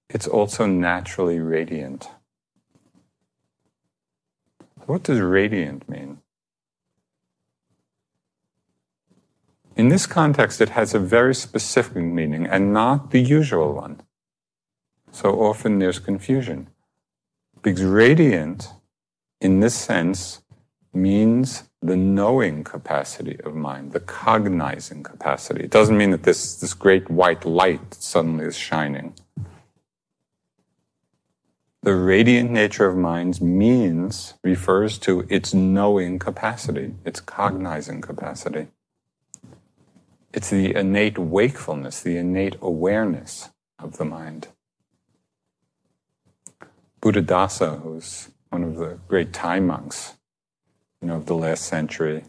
it's 0.09 0.27
also 0.27 0.65
naturally 0.65 1.39
radiant. 1.39 2.09
What 4.85 5.03
does 5.03 5.19
radiant 5.19 5.87
mean? 5.89 6.19
In 9.75 9.89
this 9.89 10.05
context, 10.05 10.59
it 10.59 10.69
has 10.69 10.93
a 10.93 10.99
very 10.99 11.35
specific 11.35 11.97
meaning 12.03 12.45
and 12.45 12.73
not 12.73 13.11
the 13.11 13.21
usual 13.21 13.73
one. 13.73 14.01
So 15.11 15.41
often 15.41 15.79
there's 15.79 15.99
confusion. 15.99 16.69
Because 17.61 17.83
radiant, 17.83 18.69
in 19.39 19.59
this 19.59 19.75
sense, 19.75 20.41
means 20.93 21.63
the 21.81 21.95
knowing 21.95 22.63
capacity 22.63 23.39
of 23.41 23.55
mind, 23.55 23.91
the 23.91 23.99
cognizing 23.99 25.03
capacity. 25.03 25.63
It 25.63 25.71
doesn't 25.71 25.97
mean 25.97 26.11
that 26.11 26.23
this, 26.23 26.55
this 26.55 26.73
great 26.73 27.09
white 27.09 27.45
light 27.45 27.93
suddenly 27.93 28.45
is 28.45 28.57
shining. 28.57 29.13
The 31.83 31.95
radiant 31.95 32.51
nature 32.51 32.87
of 32.87 32.97
mind 32.97 33.39
means, 33.39 34.33
refers 34.43 34.97
to 34.99 35.25
its 35.29 35.53
knowing 35.53 36.19
capacity, 36.19 36.95
its 37.05 37.21
cognizing 37.21 38.01
capacity. 38.01 38.67
It's 40.33 40.49
the 40.49 40.75
innate 40.75 41.17
wakefulness, 41.17 42.01
the 42.01 42.17
innate 42.17 42.57
awareness 42.61 43.51
of 43.79 43.97
the 43.97 44.05
mind. 44.05 44.49
Buddhadasa, 47.01 47.81
who's 47.81 48.29
one 48.49 48.63
of 48.63 48.75
the 48.75 48.99
great 49.07 49.31
Thai 49.31 49.59
monks, 49.61 50.16
you 51.01 51.07
know, 51.07 51.15
of 51.15 51.25
the 51.25 51.35
last 51.35 51.65
century, 51.65 52.23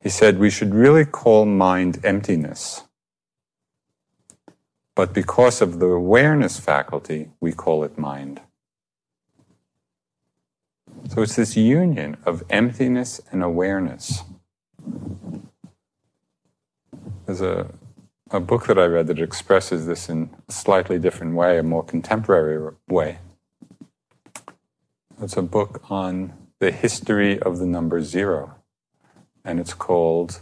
he 0.00 0.08
said 0.08 0.38
we 0.38 0.50
should 0.50 0.74
really 0.74 1.04
call 1.04 1.46
mind 1.46 2.00
emptiness. 2.04 2.84
But 4.94 5.12
because 5.12 5.60
of 5.60 5.78
the 5.78 5.86
awareness 5.86 6.58
faculty, 6.58 7.30
we 7.40 7.52
call 7.52 7.84
it 7.84 7.98
mind. 7.98 8.40
So 11.08 11.22
it's 11.22 11.36
this 11.36 11.56
union 11.56 12.16
of 12.24 12.42
emptiness 12.50 13.20
and 13.30 13.42
awareness. 13.42 14.22
There's 17.26 17.40
a, 17.42 17.66
a 18.30 18.40
book 18.40 18.66
that 18.66 18.78
I 18.78 18.86
read 18.86 19.06
that 19.08 19.18
expresses 19.18 19.86
this 19.86 20.08
in 20.08 20.30
a 20.48 20.52
slightly 20.52 20.98
different 20.98 21.34
way, 21.34 21.58
a 21.58 21.62
more 21.62 21.84
contemporary 21.84 22.74
way. 22.88 23.18
It's 25.20 25.36
a 25.36 25.42
book 25.42 25.82
on 25.90 26.32
the 26.60 26.70
history 26.70 27.38
of 27.40 27.58
the 27.58 27.66
number 27.66 28.02
zero, 28.02 28.56
and 29.44 29.60
it's 29.60 29.74
called 29.74 30.40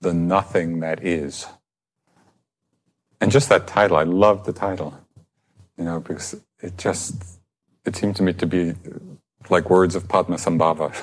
The 0.00 0.12
Nothing 0.12 0.80
That 0.80 1.04
Is. 1.04 1.46
And 3.20 3.30
just 3.30 3.48
that 3.48 3.66
title, 3.66 3.96
I 3.96 4.04
love 4.04 4.44
the 4.44 4.52
title, 4.52 4.98
you 5.76 5.84
know, 5.84 6.00
because 6.00 6.40
it 6.60 6.78
just, 6.78 7.14
it 7.84 7.96
seemed 7.96 8.16
to 8.16 8.22
me 8.22 8.32
to 8.34 8.46
be 8.46 8.74
like 9.48 9.70
words 9.70 9.94
of 9.94 10.08
Padmasambhava, 10.08 10.94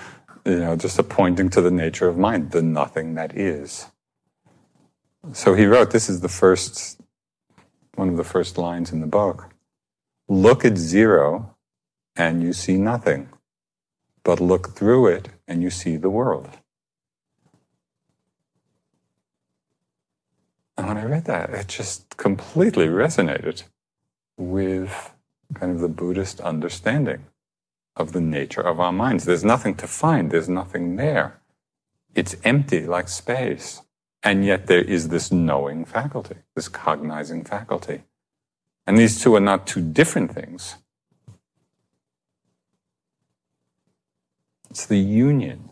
you 0.46 0.58
know, 0.58 0.76
just 0.76 0.98
a 0.98 1.02
pointing 1.02 1.48
to 1.50 1.60
the 1.60 1.70
nature 1.70 2.08
of 2.08 2.18
mind, 2.18 2.50
the 2.50 2.62
nothing 2.62 3.14
that 3.14 3.36
is. 3.36 3.86
So 5.32 5.54
he 5.54 5.66
wrote, 5.66 5.90
this 5.92 6.08
is 6.08 6.20
the 6.20 6.28
first, 6.28 7.00
one 7.94 8.08
of 8.08 8.16
the 8.16 8.24
first 8.24 8.58
lines 8.58 8.92
in 8.92 9.00
the 9.00 9.06
book. 9.06 9.50
Look 10.28 10.64
at 10.64 10.76
zero 10.76 11.54
and 12.16 12.42
you 12.42 12.52
see 12.52 12.76
nothing, 12.76 13.28
but 14.24 14.40
look 14.40 14.74
through 14.74 15.06
it 15.06 15.28
and 15.46 15.62
you 15.62 15.70
see 15.70 15.96
the 15.96 16.10
world. 16.10 16.48
And 20.76 20.86
when 20.88 20.96
I 20.96 21.04
read 21.04 21.26
that, 21.26 21.50
it 21.50 21.68
just 21.68 22.16
completely 22.16 22.86
resonated 22.86 23.64
with 24.36 25.12
kind 25.54 25.72
of 25.72 25.80
the 25.80 25.88
Buddhist 25.88 26.40
understanding 26.40 27.26
of 27.94 28.12
the 28.12 28.20
nature 28.20 28.62
of 28.62 28.80
our 28.80 28.92
minds. 28.92 29.24
There's 29.24 29.44
nothing 29.44 29.74
to 29.76 29.86
find, 29.86 30.30
there's 30.30 30.48
nothing 30.48 30.96
there. 30.96 31.40
It's 32.14 32.36
empty 32.44 32.86
like 32.86 33.08
space. 33.08 33.82
And 34.22 34.44
yet 34.44 34.66
there 34.66 34.82
is 34.82 35.08
this 35.08 35.32
knowing 35.32 35.84
faculty, 35.84 36.36
this 36.54 36.68
cognizing 36.68 37.44
faculty. 37.44 38.02
And 38.86 38.96
these 38.96 39.20
two 39.20 39.34
are 39.34 39.40
not 39.40 39.66
two 39.66 39.80
different 39.80 40.32
things. 40.32 40.76
It's 44.72 44.86
the 44.86 44.96
union 44.96 45.68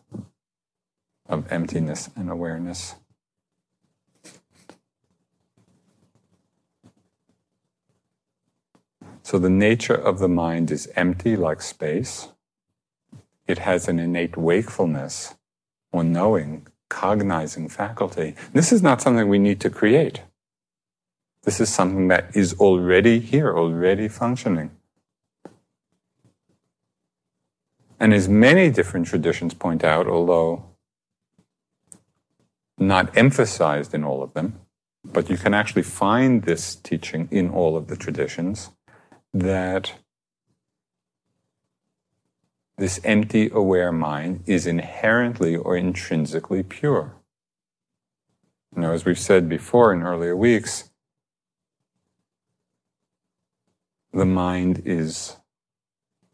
of 1.27 1.51
emptiness 1.51 2.11
and 2.15 2.29
awareness. 2.29 2.97
So 9.23 9.39
the 9.39 9.49
nature 9.49 9.95
of 9.95 10.19
the 10.19 10.29
mind 10.29 10.71
is 10.71 10.87
empty 10.97 11.35
like 11.35 11.63
space. 11.63 12.29
It 13.47 13.61
has 13.61 13.89
an 13.89 13.99
innate 13.99 14.37
wakefulness 14.37 15.35
or 15.91 16.05
knowing 16.05 16.67
cognizing 16.91 17.71
faculty. 17.71 18.35
This 18.53 18.71
is 18.71 18.83
not 18.83 19.01
something 19.01 19.27
we 19.31 19.39
need 19.39 19.63
to 19.63 19.71
create. 19.71 20.25
This 21.45 21.59
is 21.59 21.71
something 21.71 22.09
that 22.09 22.37
is 22.37 22.53
already 22.61 23.19
here, 23.19 23.57
already 23.57 24.09
functioning. 24.09 24.73
And 28.01 28.15
as 28.15 28.29
many 28.29 28.71
different 28.71 29.07
traditions 29.07 29.53
point 29.53 29.85
out, 29.85 30.07
although 30.09 30.65
not 32.79 33.15
emphasized 33.17 33.93
in 33.93 34.03
all 34.03 34.23
of 34.23 34.33
them, 34.33 34.59
but 35.05 35.29
you 35.29 35.37
can 35.37 35.53
actually 35.53 35.83
find 35.83 36.45
this 36.45 36.75
teaching 36.75 37.29
in 37.31 37.51
all 37.51 37.77
of 37.77 37.89
the 37.89 37.97
traditions, 37.97 38.71
that 39.35 39.93
this 42.79 42.99
empty, 43.05 43.51
aware 43.53 43.93
mind 43.93 44.43
is 44.47 44.67
inherently 44.67 45.55
or 45.55 45.77
intrinsically 45.77 46.63
pure. 46.63 47.15
Now, 48.75 48.93
as 48.93 49.05
we've 49.05 49.19
said 49.19 49.47
before 49.47 49.93
in 49.93 50.03
earlier 50.03 50.35
weeks, 50.35 50.91
the 54.13 54.25
mind 54.25 54.83
is 54.87 55.37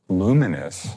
luminous, 0.08 0.94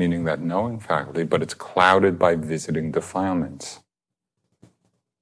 meaning 0.00 0.24
that 0.24 0.40
knowing 0.40 0.80
faculty, 0.80 1.24
but 1.24 1.42
it's 1.42 1.52
clouded 1.52 2.18
by 2.18 2.34
visiting 2.34 2.90
defilements. 2.90 3.80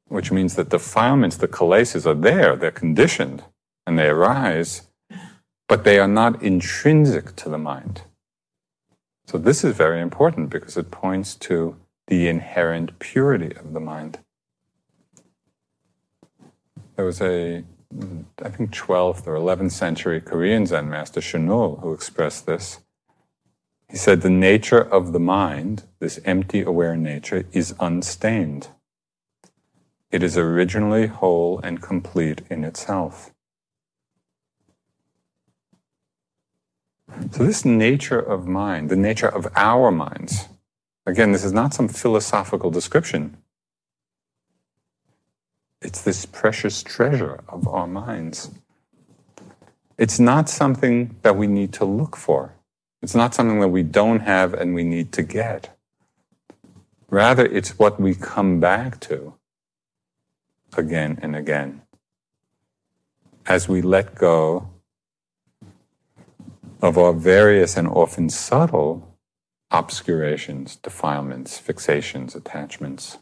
Which 0.07 0.31
means 0.31 0.55
that 0.55 0.69
defilements, 0.69 1.37
the 1.37 1.49
kilesas, 1.49 2.07
are 2.07 2.15
there, 2.15 2.55
they're 2.55 2.71
conditioned, 2.71 3.43
and 3.85 3.99
they 3.99 4.07
arise, 4.07 4.83
but 5.67 5.83
they 5.83 5.99
are 5.99 6.07
not 6.07 6.41
intrinsic 6.41 7.35
to 7.35 7.49
the 7.49 7.59
mind. 7.59 8.03
So 9.27 9.37
this 9.37 9.65
is 9.65 9.77
very 9.77 10.01
important 10.01 10.49
because 10.49 10.77
it 10.77 10.93
points 10.93 11.35
to 11.49 11.75
the 12.07 12.29
inherent 12.29 13.01
purity 13.01 13.57
of 13.57 13.73
the 13.73 13.81
mind. 13.81 14.21
There 16.95 17.05
was 17.05 17.21
a, 17.21 17.65
I 18.45 18.49
think, 18.49 18.71
12th 18.71 19.27
or 19.27 19.35
11th 19.35 19.73
century 19.73 20.21
Korean 20.21 20.67
Zen 20.67 20.89
master, 20.89 21.21
Chinul, 21.21 21.81
who 21.81 21.93
expressed 21.93 22.47
this. 22.47 22.79
He 23.89 23.97
said, 23.97 24.21
The 24.21 24.31
nature 24.31 24.81
of 24.81 25.13
the 25.13 25.21
mind, 25.21 25.85
this 25.99 26.21
empty, 26.25 26.63
aware 26.63 26.97
nature, 26.97 27.47
is 27.53 27.75
unstained. 27.81 28.69
It 30.11 30.23
is 30.23 30.37
originally 30.37 31.07
whole 31.07 31.61
and 31.61 31.83
complete 31.83 32.43
in 32.51 32.65
itself. 32.65 33.33
So, 37.33 37.45
this 37.45 37.65
nature 37.65 38.21
of 38.21 38.47
mind, 38.47 38.91
the 38.91 38.97
nature 38.97 39.29
of 39.29 39.49
our 39.57 39.91
minds, 39.91 40.49
again, 41.07 41.33
this 41.33 41.45
is 41.45 41.53
not 41.53 41.73
some 41.73 41.89
philosophical 41.89 42.71
description. 42.71 43.39
It's 45.81 46.03
this 46.03 46.27
precious 46.27 46.83
treasure 46.83 47.41
of 47.49 47.67
our 47.69 47.87
minds. 47.87 48.51
It's 49.97 50.21
not 50.21 50.49
something 50.49 51.17
that 51.23 51.37
we 51.37 51.47
need 51.47 51.73
to 51.75 51.85
look 51.85 52.17
for. 52.17 52.55
It's 53.01 53.15
not 53.15 53.35
something 53.35 53.61
that 53.61 53.69
we 53.69 53.83
don't 53.83 54.21
have 54.21 54.55
and 54.55 54.75
we 54.75 54.85
need 54.85 55.13
to 55.13 55.23
get. 55.23 55.77
Rather, 57.11 57.47
it's 57.47 57.79
what 57.79 58.01
we 58.01 58.15
come 58.15 58.61
back 58.61 59.01
to 59.01 59.35
again 60.77 61.19
and 61.23 61.35
again 61.35 61.83
as 63.47 63.69
we 63.69 63.81
let 63.81 64.15
go 64.15 64.69
of 66.83 66.99
our 66.99 67.13
various 67.13 67.77
and 67.77 67.89
often 67.89 68.29
subtle 68.29 69.17
obscurations, 69.71 70.77
defilements, 70.77 71.61
fixations, 71.61 72.35
attachments. 72.35 73.19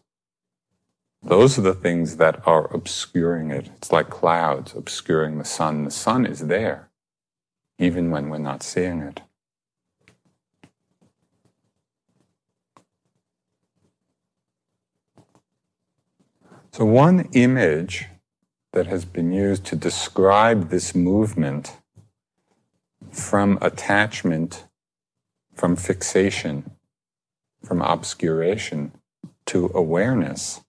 Those 1.22 1.58
are 1.58 1.62
the 1.62 1.74
things 1.74 2.16
that 2.16 2.46
are 2.46 2.72
obscuring 2.74 3.50
it. 3.50 3.70
It's 3.76 3.90
like 3.90 4.10
clouds 4.10 4.74
obscuring 4.74 5.38
the 5.38 5.44
sun. 5.44 5.84
The 5.84 5.90
sun 5.90 6.26
is 6.26 6.46
there, 6.46 6.90
even 7.78 8.10
when 8.10 8.28
we're 8.28 8.38
not 8.38 8.62
seeing 8.62 9.00
it. 9.00 9.22
So, 16.76 16.84
one 16.84 17.30
image 17.32 18.04
that 18.74 18.86
has 18.86 19.06
been 19.06 19.32
used 19.32 19.64
to 19.64 19.76
describe 19.76 20.68
this 20.68 20.94
movement 20.94 21.74
from 23.10 23.56
attachment, 23.62 24.66
from 25.54 25.74
fixation, 25.76 26.70
from 27.64 27.80
obscuration 27.80 28.92
to 29.46 29.70
awareness. 29.74 30.60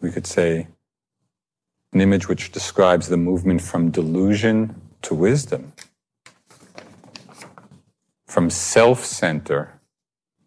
We 0.00 0.10
could 0.10 0.26
say 0.26 0.68
an 1.92 2.00
image 2.00 2.26
which 2.26 2.50
describes 2.50 3.10
the 3.10 3.18
movement 3.18 3.60
from 3.60 3.90
delusion 3.90 4.80
to 5.02 5.14
wisdom, 5.14 5.74
from 8.26 8.48
self 8.48 9.04
center 9.04 9.82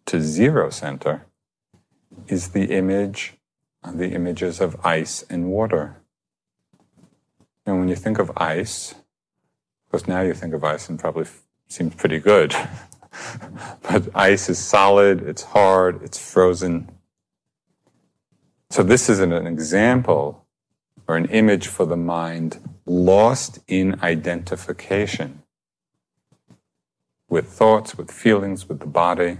to 0.06 0.20
zero 0.20 0.68
center 0.70 1.26
is 2.26 2.48
the 2.48 2.72
image, 2.72 3.34
the 3.84 4.12
images 4.12 4.60
of 4.60 4.76
ice 4.84 5.24
and 5.28 5.50
water. 5.50 5.96
And 7.66 7.78
when 7.78 7.88
you 7.88 7.96
think 7.96 8.18
of 8.18 8.30
ice, 8.36 8.92
of 8.92 9.90
course 9.90 10.08
now 10.08 10.20
you 10.20 10.34
think 10.34 10.54
of 10.54 10.64
ice 10.64 10.88
and 10.88 10.98
probably 10.98 11.26
seems 11.68 11.94
pretty 11.94 12.18
good. 12.18 12.54
but 13.82 14.08
ice 14.14 14.48
is 14.48 14.58
solid, 14.58 15.22
it's 15.22 15.42
hard, 15.42 16.02
it's 16.02 16.18
frozen. 16.18 16.90
So 18.70 18.82
this 18.82 19.08
is 19.08 19.20
an, 19.20 19.32
an 19.32 19.46
example 19.46 20.46
or 21.06 21.16
an 21.16 21.26
image 21.26 21.66
for 21.66 21.84
the 21.84 21.96
mind 21.96 22.58
lost 22.86 23.58
in 23.68 24.00
identification 24.02 25.42
with 27.28 27.48
thoughts, 27.48 27.96
with 27.96 28.10
feelings, 28.10 28.68
with 28.68 28.80
the 28.80 28.86
body. 28.86 29.38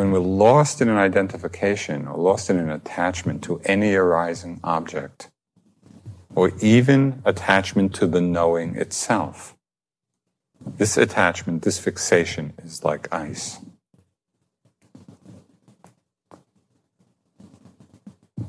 When 0.00 0.12
we're 0.12 0.20
lost 0.20 0.80
in 0.80 0.88
an 0.88 0.96
identification 0.96 2.08
or 2.08 2.16
lost 2.16 2.48
in 2.48 2.56
an 2.56 2.70
attachment 2.70 3.44
to 3.44 3.60
any 3.66 3.92
arising 3.94 4.58
object, 4.64 5.28
or 6.34 6.52
even 6.62 7.20
attachment 7.26 7.94
to 7.96 8.06
the 8.06 8.22
knowing 8.22 8.76
itself, 8.76 9.58
this 10.64 10.96
attachment, 10.96 11.64
this 11.64 11.78
fixation 11.78 12.54
is 12.64 12.82
like 12.82 13.12
ice. 13.12 13.58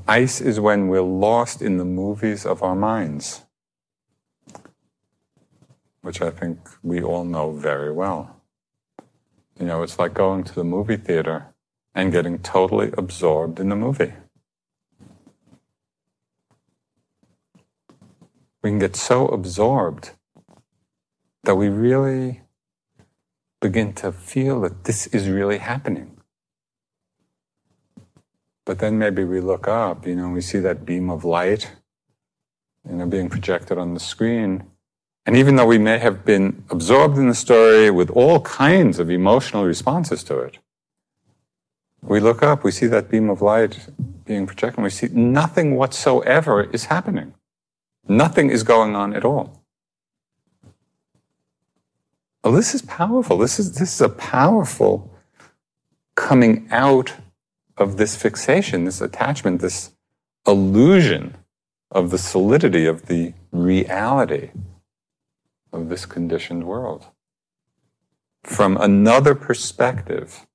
Ice 0.07 0.39
is 0.39 0.57
when 0.57 0.87
we're 0.87 1.01
lost 1.01 1.61
in 1.61 1.75
the 1.75 1.83
movies 1.83 2.45
of 2.45 2.63
our 2.63 2.77
minds, 2.77 3.43
which 6.01 6.21
I 6.21 6.29
think 6.29 6.59
we 6.81 7.03
all 7.03 7.25
know 7.25 7.51
very 7.51 7.91
well. 7.91 8.40
You 9.61 9.67
know, 9.67 9.83
it's 9.83 9.99
like 9.99 10.15
going 10.15 10.43
to 10.45 10.55
the 10.55 10.63
movie 10.63 10.97
theater 10.97 11.53
and 11.93 12.11
getting 12.11 12.39
totally 12.39 12.91
absorbed 12.97 13.59
in 13.59 13.69
the 13.69 13.75
movie. 13.75 14.13
We 18.63 18.71
can 18.71 18.79
get 18.79 18.95
so 18.95 19.27
absorbed 19.27 20.13
that 21.43 21.53
we 21.53 21.69
really 21.69 22.41
begin 23.61 23.93
to 23.93 24.11
feel 24.11 24.61
that 24.61 24.85
this 24.85 25.05
is 25.05 25.29
really 25.29 25.59
happening. 25.59 26.17
But 28.65 28.79
then 28.79 28.97
maybe 28.97 29.23
we 29.23 29.41
look 29.41 29.67
up, 29.67 30.07
you 30.07 30.15
know, 30.15 30.29
we 30.29 30.41
see 30.41 30.57
that 30.57 30.87
beam 30.87 31.11
of 31.11 31.23
light, 31.23 31.71
you 32.89 32.95
know, 32.95 33.05
being 33.05 33.29
projected 33.29 33.77
on 33.77 33.93
the 33.93 33.99
screen. 33.99 34.70
And 35.25 35.37
even 35.37 35.55
though 35.55 35.67
we 35.67 35.77
may 35.77 35.99
have 35.99 36.25
been 36.25 36.63
absorbed 36.69 37.17
in 37.17 37.27
the 37.27 37.35
story 37.35 37.91
with 37.91 38.09
all 38.09 38.41
kinds 38.41 38.97
of 38.97 39.11
emotional 39.11 39.65
responses 39.65 40.23
to 40.25 40.39
it, 40.39 40.57
we 42.01 42.19
look 42.19 42.41
up, 42.41 42.63
we 42.63 42.71
see 42.71 42.87
that 42.87 43.09
beam 43.09 43.29
of 43.29 43.41
light 43.41 43.87
being 44.25 44.47
projected, 44.47 44.79
and 44.79 44.83
we 44.83 44.89
see 44.89 45.07
nothing 45.09 45.75
whatsoever 45.75 46.63
is 46.63 46.85
happening. 46.85 47.35
Nothing 48.07 48.49
is 48.49 48.63
going 48.63 48.95
on 48.95 49.13
at 49.13 49.23
all. 49.23 49.61
Well, 52.43 52.53
this 52.53 52.73
is 52.73 52.81
powerful. 52.81 53.37
This 53.37 53.59
is, 53.59 53.73
this 53.75 53.93
is 53.93 54.01
a 54.01 54.09
powerful 54.09 55.13
coming 56.15 56.67
out 56.71 57.13
of 57.77 57.97
this 57.97 58.15
fixation, 58.15 58.85
this 58.85 58.99
attachment, 58.99 59.61
this 59.61 59.91
illusion 60.47 61.37
of 61.91 62.09
the 62.09 62.17
solidity 62.17 62.87
of 62.87 63.05
the 63.05 63.33
reality 63.51 64.49
of 65.71 65.89
this 65.89 66.05
conditioned 66.05 66.65
world. 66.65 67.07
From 68.43 68.77
another 68.77 69.35
perspective, 69.35 70.45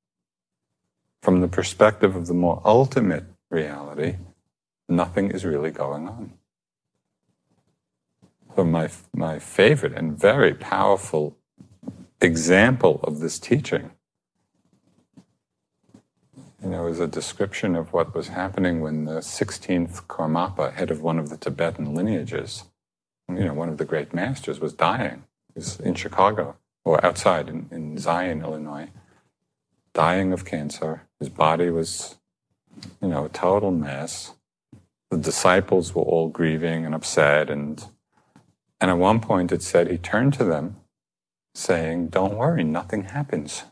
from 1.22 1.40
the 1.40 1.48
perspective 1.48 2.16
of 2.16 2.26
the 2.26 2.34
more 2.34 2.60
ultimate 2.64 3.24
reality, 3.50 4.16
nothing 4.88 5.30
is 5.30 5.44
really 5.44 5.70
going 5.70 6.08
on. 6.08 6.32
So, 8.54 8.64
my, 8.64 8.88
my 9.14 9.38
favorite 9.38 9.92
and 9.92 10.18
very 10.18 10.54
powerful 10.54 11.36
example 12.20 13.00
of 13.04 13.20
this 13.20 13.38
teaching 13.38 13.90
you 16.66 16.70
know, 16.70 16.86
is 16.88 16.98
a 16.98 17.06
description 17.06 17.76
of 17.76 17.92
what 17.92 18.14
was 18.14 18.28
happening 18.28 18.80
when 18.80 19.04
the 19.04 19.20
16th 19.20 20.02
Karmapa, 20.06 20.72
head 20.72 20.90
of 20.90 21.00
one 21.00 21.18
of 21.18 21.28
the 21.28 21.36
Tibetan 21.36 21.94
lineages, 21.94 22.64
you 23.28 23.44
know, 23.44 23.54
one 23.54 23.68
of 23.68 23.78
the 23.78 23.84
great 23.84 24.14
masters, 24.14 24.60
was 24.60 24.72
dying. 24.72 25.24
He 25.54 25.58
was 25.58 25.80
in 25.80 25.94
Chicago, 25.94 26.56
or 26.84 27.04
outside 27.04 27.48
in, 27.48 27.68
in 27.70 27.98
Zion, 27.98 28.42
Illinois, 28.42 28.90
dying 29.92 30.32
of 30.32 30.44
cancer. 30.44 31.02
His 31.18 31.28
body 31.28 31.70
was, 31.70 32.16
you 33.02 33.08
know, 33.08 33.24
a 33.24 33.28
total 33.28 33.70
mess. 33.70 34.34
The 35.10 35.16
disciples 35.16 35.94
were 35.94 36.02
all 36.02 36.28
grieving 36.28 36.84
and 36.84 36.94
upset, 36.94 37.50
and 37.50 37.84
and 38.80 38.90
at 38.90 38.98
one 38.98 39.20
point 39.20 39.52
it 39.52 39.62
said 39.62 39.90
he 39.90 39.98
turned 39.98 40.34
to 40.34 40.44
them, 40.44 40.76
saying, 41.54 42.08
"Don't 42.08 42.36
worry, 42.36 42.64
nothing 42.64 43.04
happens." 43.04 43.64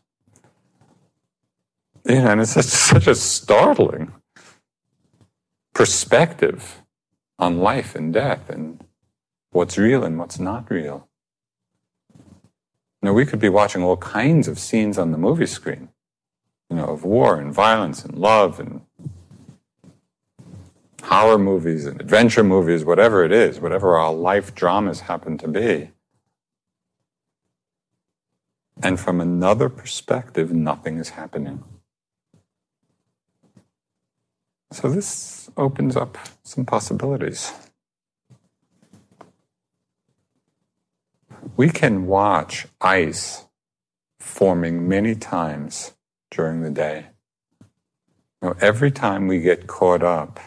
You 2.07 2.23
know, 2.23 2.31
and 2.33 2.41
it's 2.41 2.53
such, 2.53 2.65
such 2.67 3.07
a 3.07 3.15
startling 3.15 4.13
perspective 5.75 6.83
on 7.39 7.59
life 7.59 7.95
and 7.95 8.13
death 8.13 8.49
and 8.49 8.85
what's 9.55 9.79
real 9.79 10.03
and 10.05 10.19
what's 10.19 10.39
not 10.39 10.69
real. 10.69 11.09
Know, 13.01 13.13
we 13.13 13.27
could 13.27 13.39
be 13.39 13.49
watching 13.49 13.83
all 13.83 13.99
kinds 13.99 14.49
of 14.49 14.59
scenes 14.59 14.99
on 14.99 15.13
the 15.13 15.19
movie 15.19 15.47
screen, 15.47 15.91
you 16.71 16.77
know, 16.77 16.87
of 16.87 17.05
war 17.05 17.39
and 17.39 17.53
violence 17.53 18.05
and 18.05 18.17
love 18.17 18.59
and 18.59 18.81
horror 21.03 21.39
movies 21.39 21.85
and 21.85 22.01
adventure 22.01 22.43
movies, 22.43 22.85
whatever 22.85 23.25
it 23.25 23.31
is, 23.31 23.61
whatever 23.61 23.97
our 23.97 24.13
life 24.13 24.55
dramas 24.55 25.01
happen 25.01 25.39
to 25.39 25.49
be. 25.49 25.91
And 28.83 28.99
from 28.99 29.21
another 29.21 29.69
perspective, 29.69 30.53
nothing 30.53 30.99
is 30.99 31.11
happening. 31.11 31.63
So 34.73 34.91
this 34.91 35.51
opens 35.57 35.95
up 35.95 36.19
some 36.43 36.65
possibilities. 36.65 37.53
We 41.57 41.69
can 41.69 42.07
watch 42.07 42.67
ice 42.81 43.47
forming 44.19 44.89
many 44.89 45.15
times 45.15 45.93
during 46.31 46.63
the 46.63 46.71
day. 46.71 47.07
Know, 48.43 48.57
every 48.61 48.91
time 48.91 49.29
we 49.29 49.41
get 49.41 49.69
caught 49.69 50.03
up 50.03 50.41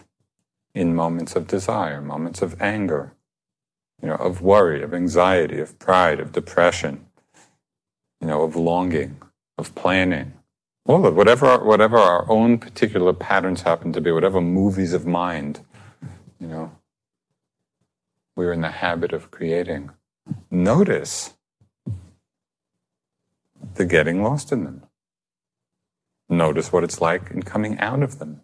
in 0.76 0.94
moments 0.94 1.36
of 1.36 1.48
desire, 1.48 2.02
moments 2.02 2.42
of 2.42 2.62
anger, 2.62 3.14
you 4.02 4.10
know, 4.10 4.16
of 4.16 4.42
worry, 4.42 4.84
of 4.84 4.94
anxiety, 4.94 5.60
of 5.60 5.80
pride, 5.80 6.20
of 6.20 6.34
depression, 6.34 7.08
you 8.22 8.28
know, 8.28 8.44
of 8.44 8.56
longing, 8.56 9.22
of 9.58 9.74
planning, 9.76 10.34
all 10.86 11.06
of 11.08 11.16
whatever 11.16 11.58
whatever 11.64 11.98
our 11.98 12.30
own 12.30 12.60
particular 12.60 13.14
patterns 13.14 13.62
happen 13.62 13.94
to 13.94 14.02
be, 14.02 14.12
whatever 14.12 14.42
movies 14.42 14.94
of 14.94 15.08
mind, 15.08 15.62
you 16.40 16.48
know, 16.48 16.72
we're 18.36 18.54
in 18.54 18.62
the 18.62 18.72
habit 18.72 19.14
of 19.14 19.32
creating. 19.32 19.90
Notice 20.50 21.34
the 23.76 23.86
getting 23.86 24.24
lost 24.24 24.52
in 24.52 24.64
them. 24.64 24.84
Notice 26.30 26.72
what 26.72 26.84
it's 26.84 27.00
like 27.00 27.32
in 27.32 27.44
coming 27.44 27.78
out 27.80 28.04
of 28.04 28.20
them. 28.20 28.42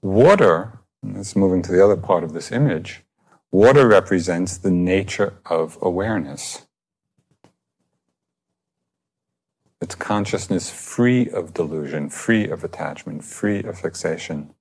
Water, 0.00 0.80
let's 1.02 1.34
moving 1.34 1.62
to 1.62 1.72
the 1.72 1.84
other 1.84 1.96
part 1.96 2.24
of 2.24 2.32
this 2.32 2.52
image, 2.52 3.02
water 3.50 3.86
represents 3.86 4.56
the 4.58 4.70
nature 4.70 5.34
of 5.46 5.78
awareness. 5.80 6.66
It's 9.80 9.96
consciousness 9.96 10.70
free 10.70 11.28
of 11.28 11.54
delusion, 11.54 12.08
free 12.08 12.48
of 12.48 12.62
attachment, 12.62 13.24
free 13.24 13.62
of 13.64 13.80
fixation. 13.80 14.54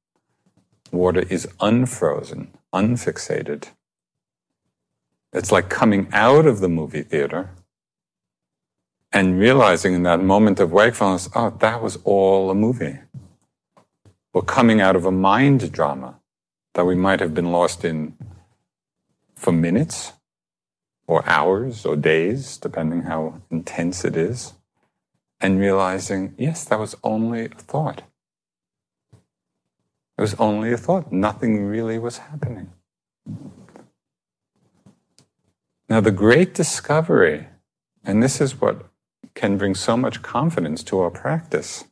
Water 0.92 1.22
is 1.30 1.48
unfrozen, 1.60 2.54
unfixated. 2.74 3.68
It's 5.34 5.52
like 5.52 5.70
coming 5.70 6.08
out 6.12 6.46
of 6.46 6.60
the 6.60 6.70
movie 6.70 7.04
theater 7.04 7.50
and 9.12 9.40
realizing 9.40 9.94
in 9.94 10.04
that 10.04 10.22
moment 10.22 10.60
of 10.60 10.72
wakefulness, 10.72 11.30
oh, 11.36 11.52
that 11.60 11.82
was 11.82 11.98
all 12.04 12.50
a 12.50 12.56
movie. 12.56 13.00
Or 14.34 14.42
coming 14.42 14.80
out 14.80 14.96
of 14.96 15.06
a 15.06 15.12
mind 15.12 15.72
drama 15.72 16.20
that 16.74 16.86
we 16.86 16.96
might 16.96 17.20
have 17.20 17.34
been 17.34 17.52
lost 17.52 17.84
in 17.84 18.18
for 19.36 19.52
minutes 19.52 20.14
or 21.08 21.28
hours 21.28 21.86
or 21.86 21.96
days, 21.96 22.58
depending 22.58 23.04
how 23.04 23.42
intense 23.50 24.06
it 24.06 24.16
is 24.16 24.54
and 25.42 25.60
realizing, 25.60 26.34
yes, 26.38 26.64
that 26.66 26.80
was 26.80 26.96
only 27.04 27.46
a 27.46 27.50
thought. 27.50 28.04
It 30.18 30.22
was 30.22 30.36
only 30.36 30.72
a 30.72 30.78
thought. 30.78 31.12
Nothing 31.12 31.66
really 31.66 31.98
was 31.98 32.20
happening. 32.20 32.72
Now, 35.92 36.00
the 36.00 36.10
great 36.10 36.54
discovery, 36.54 37.48
and 38.02 38.24
this 38.24 38.40
is 38.40 38.62
what 38.62 38.86
can 39.34 39.58
bring 39.58 39.76
so 39.76 39.98
much 39.98 40.22
confidence 40.22 40.84
to 40.84 41.00
our 41.00 41.10
practice, 41.10 41.84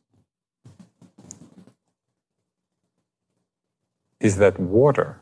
is 4.18 4.38
that 4.38 4.58
water, 4.58 5.20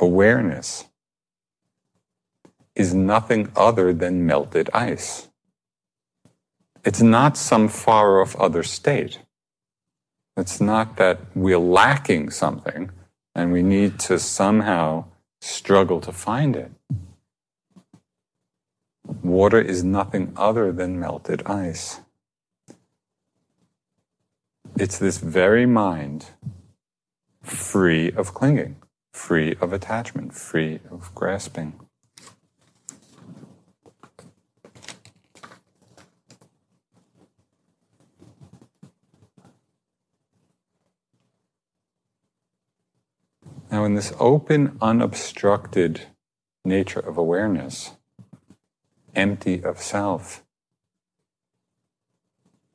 awareness, 0.00 0.86
is 2.74 2.92
nothing 2.92 3.52
other 3.54 3.92
than 3.92 4.26
melted 4.26 4.68
ice. 4.74 5.28
It's 6.84 7.00
not 7.00 7.36
some 7.36 7.68
far 7.68 8.20
off 8.20 8.34
other 8.34 8.64
state. 8.64 9.20
It's 10.36 10.60
not 10.60 10.96
that 10.96 11.20
we're 11.36 11.56
lacking 11.56 12.30
something 12.30 12.90
and 13.32 13.52
we 13.52 13.62
need 13.62 14.00
to 14.00 14.18
somehow 14.18 15.04
struggle 15.44 16.00
to 16.00 16.10
find 16.10 16.56
it. 16.56 16.70
Water 19.22 19.60
is 19.60 19.84
nothing 19.84 20.32
other 20.36 20.72
than 20.72 20.98
melted 20.98 21.42
ice. 21.46 22.00
It's 24.76 24.98
this 24.98 25.18
very 25.18 25.66
mind 25.66 26.30
free 27.42 28.10
of 28.12 28.32
clinging, 28.32 28.76
free 29.12 29.54
of 29.60 29.72
attachment, 29.72 30.34
free 30.34 30.80
of 30.90 31.14
grasping. 31.14 31.83
Now, 43.74 43.84
in 43.84 43.94
this 43.94 44.12
open, 44.20 44.78
unobstructed 44.80 46.02
nature 46.64 47.00
of 47.00 47.18
awareness, 47.18 47.90
empty 49.16 49.64
of 49.64 49.82
self, 49.82 50.44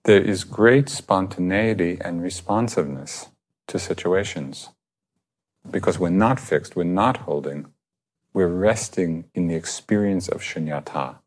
there 0.04 0.22
is 0.22 0.44
great 0.44 0.90
spontaneity 0.90 1.98
and 2.02 2.22
responsiveness 2.22 3.30
to 3.68 3.80
situations. 3.80 4.72
Because 5.72 5.98
we're 5.98 6.10
not 6.10 6.38
fixed, 6.38 6.76
we're 6.76 6.84
not 6.84 7.16
holding, 7.20 7.68
we're 8.34 8.48
resting 8.48 9.24
in 9.34 9.48
the 9.48 9.56
experience 9.56 10.28
of 10.28 10.42
shunyata, 10.42 11.20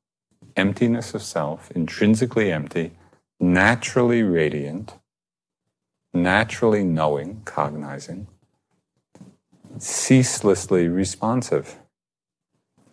emptiness 0.55 1.15
of 1.15 1.23
self, 1.23 1.71
intrinsically 1.71 2.53
empty, 2.53 2.93
naturally 3.41 4.23
radiant, 4.23 4.99
naturally 6.13 6.85
knowing, 6.85 7.41
cognizing, 7.47 8.27
ceaselessly 9.79 10.89
responsive. 10.89 11.79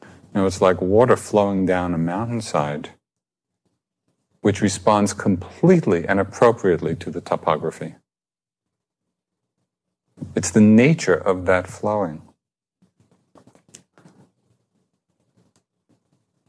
You 0.02 0.42
know, 0.42 0.46
it's 0.46 0.62
like 0.62 0.82
water 0.82 1.18
flowing 1.18 1.66
down 1.66 1.94
a 1.94 1.98
mountainside, 1.98 2.92
which 4.42 4.62
responds 4.62 5.14
completely 5.14 6.08
and 6.08 6.20
appropriately 6.20 6.96
to 6.98 7.10
the 7.12 7.22
topography. 7.22 7.96
It's 10.36 10.52
the 10.52 10.62
nature 10.62 11.16
of 11.16 11.46
that 11.46 11.68
flowing. 11.68 12.22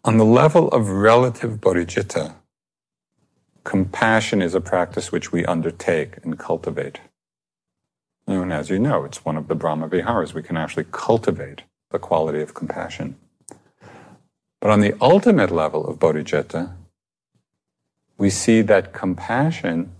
On 0.05 0.17
the 0.17 0.25
level 0.25 0.69
of 0.69 0.89
relative 0.89 1.61
bodhicitta, 1.61 2.35
compassion 3.65 4.41
is 4.41 4.55
a 4.55 4.61
practice 4.61 5.13
which 5.13 5.31
we 5.31 5.45
undertake 5.45 6.17
and 6.25 6.39
cultivate. 6.39 7.01
And 8.31 8.53
as 8.53 8.71
you 8.71 8.79
know, 8.79 9.05
it's 9.05 9.25
one 9.25 9.37
of 9.37 9.49
the 9.49 9.57
Brahma 9.57 9.89
Viharas. 9.89 10.35
We 10.35 10.43
can 10.45 10.57
actually 10.57 10.87
cultivate 10.93 11.63
the 11.91 11.99
quality 11.99 12.41
of 12.41 12.55
compassion. 12.55 13.17
But 14.61 14.71
on 14.71 14.81
the 14.81 14.95
ultimate 15.01 15.51
level 15.51 15.85
of 15.85 15.99
bodhicitta, 15.99 16.75
we 18.19 18.31
see 18.31 18.63
that 18.63 18.93
compassion 18.93 19.93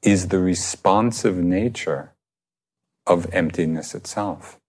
is 0.00 0.28
the 0.28 0.38
responsive 0.38 1.36
nature 1.36 2.12
of 3.04 3.26
emptiness 3.32 3.92
itself. 3.92 4.60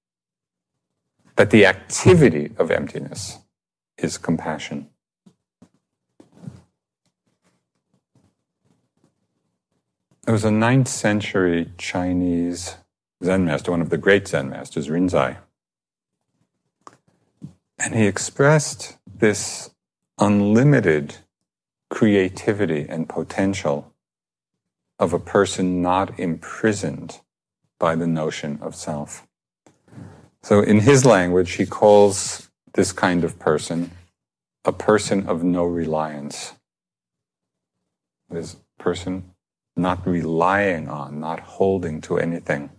That 1.35 1.51
the 1.51 1.67
activity 1.67 2.51
of 2.57 2.71
emptiness 2.71 3.37
is 3.99 4.17
compassion. 4.17 4.89
There 10.27 10.33
was 10.33 10.43
a 10.43 10.51
ninth 10.51 10.89
century 10.89 11.71
Chinese 11.77 12.75
Zen 13.23 13.45
master, 13.45 13.71
one 13.71 13.79
of 13.79 13.89
the 13.89 13.97
great 13.97 14.27
Zen 14.27 14.49
masters, 14.49 14.89
Rinzai. 14.89 15.37
And 17.79 17.95
he 17.95 18.07
expressed 18.07 18.97
this 19.07 19.69
unlimited 20.19 21.15
creativity 21.89 22.85
and 22.89 23.07
potential 23.07 23.93
of 24.99 25.13
a 25.13 25.19
person 25.19 25.81
not 25.81 26.19
imprisoned 26.19 27.21
by 27.79 27.95
the 27.95 28.05
notion 28.05 28.59
of 28.61 28.75
self. 28.75 29.25
So, 30.43 30.59
in 30.59 30.81
his 30.81 31.05
language, 31.05 31.53
he 31.53 31.65
calls 31.65 32.49
this 32.73 32.91
kind 32.91 33.23
of 33.23 33.39
person 33.39 33.91
a 34.65 34.73
person 34.73 35.25
of 35.25 35.41
no 35.41 35.63
reliance. 35.63 36.51
This 38.29 38.57
person 38.77 39.31
not 39.77 40.05
relying 40.07 40.87
on, 40.87 41.19
not 41.19 41.39
holding 41.39 42.01
to 42.01 42.17
anything. 42.17 42.69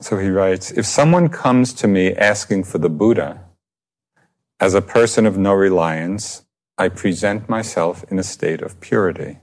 So 0.00 0.18
he 0.18 0.28
writes 0.28 0.70
If 0.70 0.86
someone 0.86 1.28
comes 1.28 1.72
to 1.74 1.86
me 1.86 2.14
asking 2.14 2.64
for 2.64 2.78
the 2.78 2.90
Buddha, 2.90 3.44
as 4.58 4.74
a 4.74 4.82
person 4.82 5.26
of 5.26 5.36
no 5.36 5.52
reliance, 5.52 6.44
I 6.78 6.88
present 6.88 7.48
myself 7.48 8.04
in 8.10 8.18
a 8.18 8.22
state 8.22 8.62
of 8.62 8.80
purity. 8.80 9.38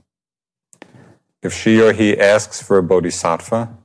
If 1.42 1.54
she 1.54 1.80
or 1.80 1.92
he 1.92 2.18
asks 2.18 2.62
for 2.62 2.76
a 2.76 2.82
bodhisattva, 2.82 3.76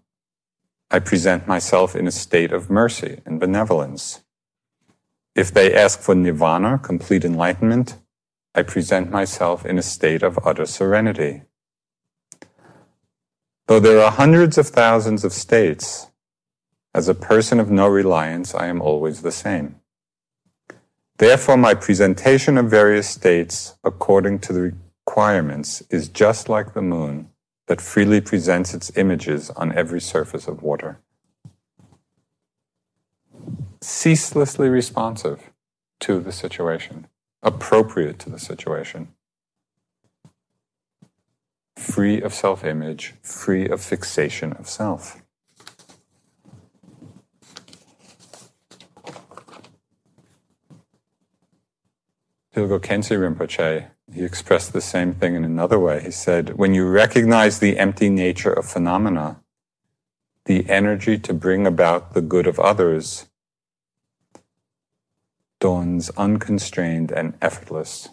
I 0.91 0.99
present 0.99 1.47
myself 1.47 1.95
in 1.95 2.07
a 2.07 2.11
state 2.11 2.51
of 2.51 2.70
mercy 2.70 3.22
and 3.26 3.39
benevolence. 3.39 4.24
If 5.36 5.53
they 5.53 5.74
ask 5.74 5.99
for 5.99 6.16
nirvana, 6.16 6.80
complete 6.80 7.26
enlightenment, 7.26 7.97
I 8.58 8.64
present 8.64 9.12
myself 9.12 9.66
in 9.66 9.78
a 9.78 9.82
state 9.82 10.24
of 10.24 10.39
utter 10.45 10.66
serenity. 10.66 11.41
Though 13.68 13.82
there 13.82 14.01
are 14.01 14.12
hundreds 14.12 14.58
of 14.58 14.70
thousands 14.70 15.26
of 15.26 15.34
states, 15.34 16.08
as 16.93 17.10
a 17.10 17.14
person 17.14 17.60
of 17.60 17.70
no 17.70 17.89
reliance, 17.89 18.56
I 18.56 18.68
am 18.68 18.82
always 18.82 19.22
the 19.22 19.34
same. 19.34 19.82
Therefore, 21.18 21.58
my 21.58 21.74
presentation 21.74 22.58
of 22.58 22.70
various 22.70 23.10
states 23.10 23.76
according 23.84 24.39
to 24.39 24.53
the 24.53 24.74
requirements 25.06 25.84
is 25.89 26.08
just 26.08 26.47
like 26.47 26.74
the 26.74 26.82
moon 26.82 27.28
that 27.68 27.82
freely 27.82 28.22
presents 28.22 28.74
its 28.74 28.89
images 28.95 29.49
on 29.49 29.74
every 29.74 29.99
surface 29.99 30.47
of 30.47 30.64
water. 30.64 31.01
Ceaselessly 33.82 34.70
responsive 34.70 35.51
to 35.99 36.22
the 36.22 36.32
situation 36.32 37.08
appropriate 37.46 38.18
to 38.20 38.30
the 38.30 38.39
situation. 38.39 39.10
Free 41.78 42.22
of 42.22 42.34
self 42.34 42.66
image, 42.66 43.14
free 43.22 43.70
of 43.70 43.82
fixation 43.82 44.54
of 44.54 44.68
self. 44.68 45.22
Dilgo 52.56 52.80
Khyentse 52.80 53.12
Rinpoche, 53.12 53.88
he 54.14 54.24
expressed 54.24 54.72
the 54.72 54.82
same 54.82 55.14
thing 55.14 55.36
in 55.36 55.43
another 55.43 55.78
way. 55.78 56.02
He 56.02 56.12
said, 56.12 56.58
When 56.58 56.74
you 56.74 56.88
recognize 56.88 57.60
the 57.60 57.78
empty 57.78 58.10
nature 58.10 58.54
of 58.54 58.66
phenomena, 58.66 59.41
the 60.46 60.68
energy 60.70 61.20
to 61.20 61.34
bring 61.34 61.68
about 61.68 62.14
the 62.14 62.22
good 62.22 62.48
of 62.48 62.60
others 62.60 63.28
dawns 65.66 66.11
unconstrained 66.11 67.11
and 67.11 67.34
effortless, 67.41 68.09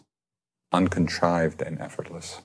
uncontrived 0.72 1.61
and 1.61 1.78
effortless. 1.82 2.40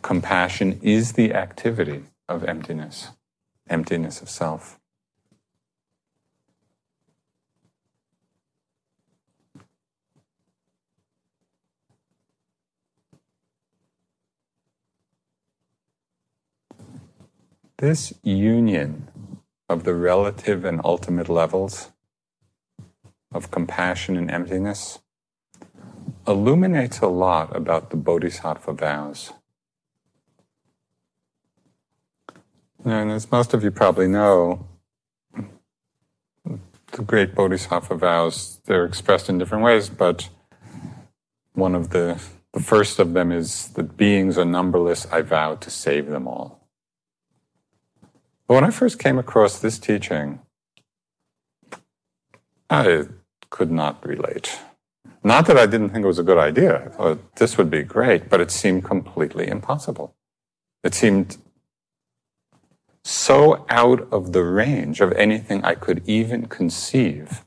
Compassion 0.00 0.80
is 0.80 1.12
the 1.12 1.34
activity 1.34 2.04
of 2.30 2.42
emptiness, 2.44 3.08
emptiness 3.68 4.22
of 4.22 4.30
self. 4.30 4.80
This 17.76 18.14
union 18.22 19.08
of 19.68 19.84
the 19.84 19.94
relative 19.94 20.64
and 20.64 20.80
ultimate 20.82 21.28
levels 21.28 21.89
of 23.32 23.50
compassion 23.50 24.16
and 24.16 24.30
emptiness 24.30 24.98
illuminates 26.26 27.00
a 27.00 27.06
lot 27.06 27.54
about 27.54 27.90
the 27.90 27.96
bodhisattva 27.96 28.72
vows. 28.72 29.32
And 32.84 33.10
as 33.10 33.30
most 33.30 33.52
of 33.52 33.62
you 33.62 33.70
probably 33.70 34.08
know, 34.08 34.66
the 36.92 37.02
great 37.02 37.34
bodhisattva 37.34 37.94
vows, 37.94 38.60
they're 38.64 38.84
expressed 38.84 39.28
in 39.28 39.38
different 39.38 39.64
ways, 39.64 39.88
but 39.88 40.28
one 41.52 41.74
of 41.74 41.90
the, 41.90 42.20
the 42.52 42.60
first 42.60 42.98
of 42.98 43.12
them 43.12 43.30
is 43.30 43.68
that 43.74 43.96
beings 43.96 44.38
are 44.38 44.44
numberless, 44.44 45.06
I 45.06 45.20
vow 45.22 45.54
to 45.56 45.70
save 45.70 46.06
them 46.06 46.26
all. 46.26 46.66
But 48.48 48.54
when 48.54 48.64
I 48.64 48.70
first 48.70 48.98
came 48.98 49.18
across 49.18 49.58
this 49.58 49.78
teaching, 49.78 50.40
I 52.68 53.06
could 53.50 53.70
not 53.70 54.04
relate. 54.06 54.58
Not 55.22 55.46
that 55.46 55.58
I 55.58 55.66
didn't 55.66 55.90
think 55.90 56.04
it 56.04 56.08
was 56.08 56.18
a 56.18 56.24
good 56.24 56.38
idea. 56.38 56.84
I 56.86 56.88
thought 56.88 57.36
this 57.36 57.58
would 57.58 57.70
be 57.70 57.82
great, 57.82 58.30
but 58.30 58.40
it 58.40 58.50
seemed 58.50 58.84
completely 58.84 59.48
impossible. 59.48 60.14
It 60.82 60.94
seemed 60.94 61.36
so 63.04 63.66
out 63.68 64.08
of 64.12 64.32
the 64.32 64.44
range 64.44 65.00
of 65.00 65.12
anything 65.12 65.62
I 65.64 65.74
could 65.74 66.02
even 66.06 66.46
conceive 66.46 67.44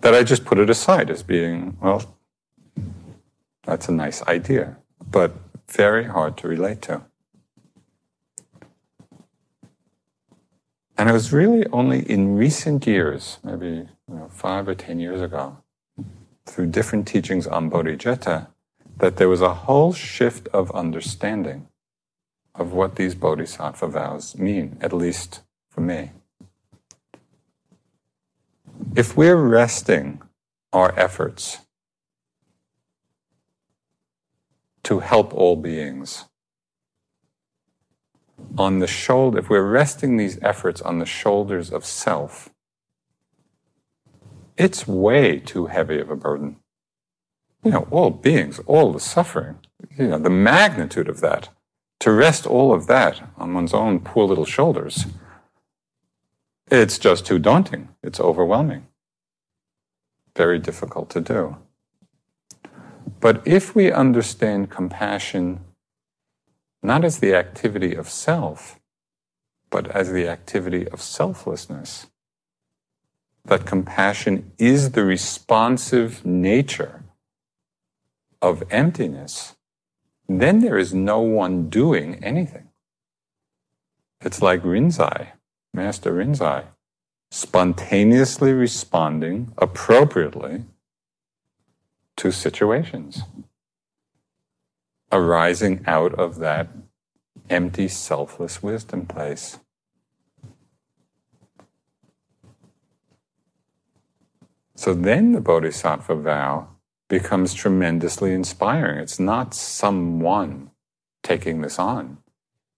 that 0.00 0.14
I 0.14 0.22
just 0.22 0.44
put 0.44 0.58
it 0.58 0.70
aside 0.70 1.10
as 1.10 1.22
being, 1.22 1.76
well, 1.80 2.02
that's 3.64 3.88
a 3.88 3.92
nice 3.92 4.22
idea, 4.22 4.76
but 5.10 5.32
very 5.68 6.04
hard 6.04 6.36
to 6.38 6.48
relate 6.48 6.80
to. 6.82 7.02
And 10.96 11.08
it 11.08 11.12
was 11.12 11.32
really 11.32 11.66
only 11.66 12.00
in 12.10 12.36
recent 12.36 12.86
years, 12.86 13.38
maybe 13.44 13.88
you 14.08 14.14
know, 14.14 14.28
five 14.28 14.66
or 14.68 14.74
ten 14.74 14.98
years 14.98 15.20
ago, 15.20 15.58
through 16.46 16.66
different 16.66 17.06
teachings 17.06 17.46
on 17.46 17.70
bodhicitta, 17.70 18.48
that 18.98 19.16
there 19.16 19.28
was 19.28 19.42
a 19.42 19.54
whole 19.54 19.92
shift 19.92 20.48
of 20.48 20.70
understanding 20.72 21.68
of 22.54 22.72
what 22.72 22.96
these 22.96 23.14
bodhisattva 23.14 23.86
vows 23.86 24.36
mean, 24.36 24.76
at 24.80 24.92
least 24.92 25.42
for 25.70 25.80
me. 25.80 26.10
If 28.96 29.16
we're 29.16 29.36
resting 29.36 30.22
our 30.72 30.98
efforts 30.98 31.58
to 34.84 35.00
help 35.00 35.34
all 35.34 35.56
beings 35.56 36.24
on 38.56 38.78
the 38.78 38.86
shoulder, 38.86 39.38
if 39.38 39.50
we're 39.50 39.68
resting 39.68 40.16
these 40.16 40.38
efforts 40.42 40.80
on 40.80 40.98
the 40.98 41.06
shoulders 41.06 41.70
of 41.70 41.84
self, 41.84 42.50
it's 44.58 44.86
way 44.86 45.38
too 45.38 45.66
heavy 45.66 45.98
of 45.98 46.10
a 46.10 46.16
burden. 46.16 46.56
You 47.64 47.70
know, 47.70 47.88
all 47.90 48.10
beings, 48.10 48.60
all 48.66 48.92
the 48.92 49.00
suffering, 49.00 49.58
you 49.96 50.08
know, 50.08 50.18
the 50.18 50.30
magnitude 50.30 51.08
of 51.08 51.20
that 51.20 51.48
to 52.00 52.12
rest 52.12 52.46
all 52.46 52.72
of 52.72 52.86
that 52.86 53.22
on 53.36 53.54
one's 53.54 53.74
own 53.74 54.00
poor 54.00 54.26
little 54.26 54.44
shoulders, 54.44 55.06
it's 56.70 56.98
just 56.98 57.26
too 57.26 57.38
daunting. 57.38 57.88
It's 58.02 58.20
overwhelming. 58.20 58.86
Very 60.36 60.58
difficult 60.58 61.10
to 61.10 61.20
do. 61.20 61.56
But 63.20 63.42
if 63.46 63.74
we 63.74 63.90
understand 63.90 64.70
compassion 64.70 65.60
not 66.82 67.04
as 67.04 67.18
the 67.18 67.34
activity 67.34 67.94
of 67.94 68.08
self, 68.08 68.78
but 69.70 69.90
as 69.90 70.12
the 70.12 70.28
activity 70.28 70.86
of 70.88 71.02
selflessness, 71.02 72.06
that 73.48 73.66
compassion 73.66 74.52
is 74.58 74.92
the 74.92 75.04
responsive 75.04 76.24
nature 76.24 77.02
of 78.40 78.62
emptiness 78.70 79.56
then 80.28 80.60
there 80.60 80.76
is 80.76 80.92
no 80.92 81.20
one 81.20 81.70
doing 81.70 82.22
anything. 82.22 82.68
It's 84.20 84.42
like 84.42 84.62
Rinzai, 84.62 85.28
Master 85.72 86.12
Rinzai, 86.12 86.64
spontaneously 87.30 88.52
responding 88.52 89.52
appropriately 89.56 90.64
to 92.16 92.30
situations, 92.30 93.22
arising 95.10 95.82
out 95.86 96.14
of 96.14 96.36
that 96.40 96.68
empty, 97.48 97.88
selfless 97.88 98.62
wisdom 98.62 99.06
place. 99.06 99.58
So 104.78 104.94
then 104.94 105.32
the 105.32 105.40
Bodhisattva 105.40 106.14
vow 106.14 106.68
becomes 107.08 107.52
tremendously 107.52 108.32
inspiring. 108.32 109.00
It's 109.00 109.18
not 109.18 109.52
someone 109.52 110.70
taking 111.24 111.62
this 111.62 111.80
on, 111.80 112.18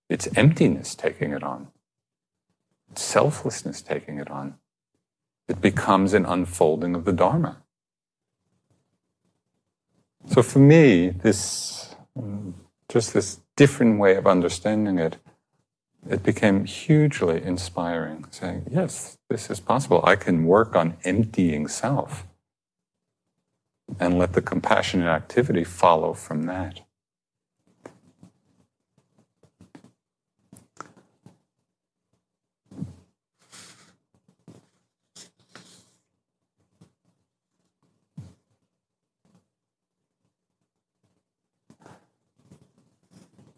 it's 0.08 0.26
emptiness 0.34 0.94
taking 0.94 1.32
it 1.32 1.42
on, 1.42 1.68
it's 2.90 3.02
selflessness 3.02 3.82
taking 3.82 4.18
it 4.18 4.30
on. 4.30 4.54
It 5.46 5.60
becomes 5.60 6.14
an 6.14 6.24
unfolding 6.24 6.94
of 6.94 7.04
the 7.04 7.12
Dharma. 7.12 7.58
So 10.24 10.42
for 10.42 10.60
me, 10.60 11.10
this 11.10 11.94
just 12.88 13.12
this 13.12 13.40
different 13.56 13.98
way 13.98 14.16
of 14.16 14.26
understanding 14.26 14.98
it, 14.98 15.18
it 16.08 16.22
became 16.22 16.64
hugely 16.64 17.42
inspiring. 17.42 18.24
Saying, 18.30 18.66
yes, 18.70 19.18
this 19.28 19.50
is 19.50 19.60
possible. 19.60 20.00
I 20.04 20.16
can 20.16 20.44
work 20.44 20.74
on 20.74 20.96
emptying 21.04 21.68
self 21.68 22.26
and 23.98 24.18
let 24.18 24.32
the 24.32 24.42
compassionate 24.42 25.08
activity 25.08 25.64
follow 25.64 26.14
from 26.14 26.44
that. 26.44 26.80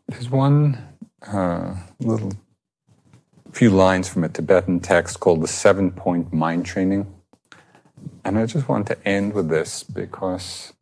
There's 0.08 0.28
one 0.28 0.91
uh, 1.26 1.74
little 2.00 2.32
few 3.52 3.70
lines 3.70 4.08
from 4.08 4.24
a 4.24 4.28
Tibetan 4.28 4.80
text 4.80 5.20
called 5.20 5.42
the 5.42 5.48
Seven 5.48 5.90
Point 5.90 6.32
Mind 6.32 6.64
Training. 6.64 7.12
And 8.24 8.38
I 8.38 8.46
just 8.46 8.68
want 8.68 8.86
to 8.86 9.08
end 9.08 9.34
with 9.34 9.48
this 9.48 9.82
because 9.82 10.72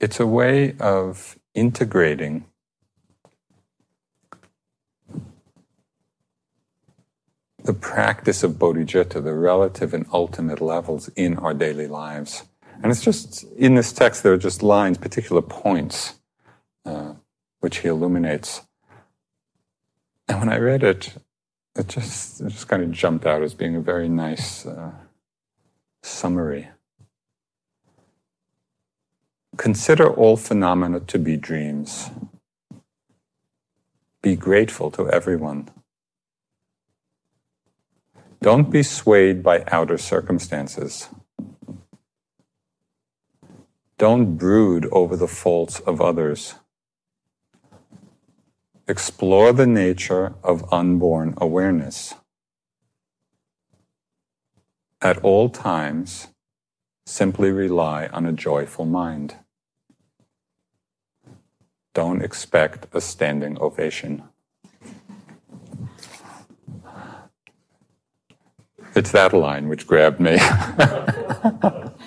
it's 0.00 0.20
a 0.20 0.26
way 0.26 0.76
of 0.78 1.38
integrating 1.54 2.44
the 7.62 7.72
practice 7.72 8.42
of 8.42 8.52
bodhicitta, 8.52 9.24
the 9.24 9.34
relative 9.34 9.94
and 9.94 10.04
ultimate 10.12 10.60
levels 10.60 11.08
in 11.16 11.38
our 11.38 11.54
daily 11.54 11.86
lives. 11.86 12.44
And 12.82 12.92
it's 12.92 13.02
just 13.02 13.44
in 13.56 13.74
this 13.74 13.92
text, 13.92 14.22
there 14.22 14.34
are 14.34 14.38
just 14.38 14.62
lines, 14.62 14.98
particular 14.98 15.40
points, 15.40 16.14
uh, 16.84 17.14
which 17.60 17.78
he 17.78 17.88
illuminates. 17.88 18.60
And 20.28 20.40
when 20.40 20.48
I 20.48 20.58
read 20.58 20.82
it, 20.82 21.14
it 21.76 21.88
just, 21.88 22.40
it 22.40 22.48
just 22.50 22.68
kind 22.68 22.82
of 22.82 22.92
jumped 22.92 23.26
out 23.26 23.42
as 23.42 23.54
being 23.54 23.76
a 23.76 23.80
very 23.80 24.08
nice 24.08 24.66
uh, 24.66 24.92
Summary 26.02 26.68
Consider 29.56 30.08
all 30.10 30.36
phenomena 30.36 31.00
to 31.00 31.18
be 31.18 31.36
dreams. 31.36 32.10
Be 34.20 34.34
grateful 34.36 34.90
to 34.92 35.08
everyone. 35.10 35.68
Don't 38.42 38.70
be 38.70 38.82
swayed 38.82 39.42
by 39.42 39.64
outer 39.68 39.96
circumstances. 39.96 41.08
Don't 43.96 44.36
brood 44.36 44.88
over 44.90 45.16
the 45.16 45.28
faults 45.28 45.80
of 45.80 46.00
others. 46.00 46.56
Explore 48.86 49.54
the 49.54 49.66
nature 49.66 50.34
of 50.42 50.70
unborn 50.72 51.34
awareness 51.38 52.14
at 55.04 55.18
all 55.18 55.50
times, 55.50 56.28
simply 57.06 57.50
rely 57.50 58.08
on 58.08 58.24
a 58.24 58.32
joyful 58.32 58.86
mind. 58.86 59.36
Don't 61.92 62.22
expect 62.22 62.86
a 62.92 63.00
standing 63.00 63.58
ovation. 63.60 64.22
It's 68.94 69.12
that 69.12 69.32
line 69.32 69.68
which 69.68 69.86
grabbed 69.86 70.20
me. 70.20 70.38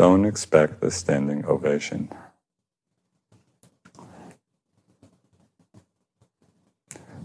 Don't 0.00 0.24
expect 0.24 0.82
a 0.82 0.90
standing 0.90 1.44
ovation. 1.44 2.08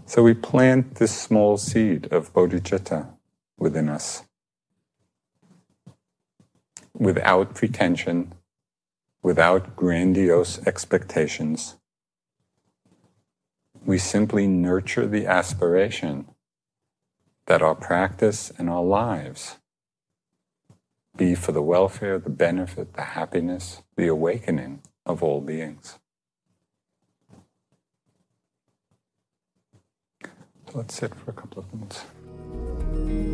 So 0.04 0.22
we 0.22 0.34
plant 0.34 0.96
this 0.96 1.18
small 1.18 1.56
seed 1.56 2.12
of 2.12 2.34
bodhicitta 2.34 3.08
within 3.56 3.88
us 3.88 4.24
without 6.92 7.54
pretension, 7.54 8.34
without 9.22 9.74
grandiose 9.74 10.58
expectations. 10.66 11.76
We 13.86 13.96
simply 13.96 14.46
nurture 14.46 15.06
the 15.06 15.24
aspiration 15.24 16.26
that 17.46 17.62
our 17.62 17.74
practice 17.74 18.52
and 18.58 18.68
our 18.68 18.84
lives 18.84 19.56
be 21.16 21.34
for 21.34 21.52
the 21.52 21.62
welfare, 21.62 22.18
the 22.18 22.30
benefit, 22.30 22.94
the 22.94 23.02
happiness, 23.02 23.82
the 23.96 24.06
awakening 24.06 24.82
of 25.04 25.22
all 25.22 25.40
beings. 25.40 25.98
So 30.22 30.30
let's 30.74 30.94
sit 30.94 31.14
for 31.14 31.30
a 31.30 31.34
couple 31.34 31.62
of 31.62 31.72
minutes. 31.72 33.25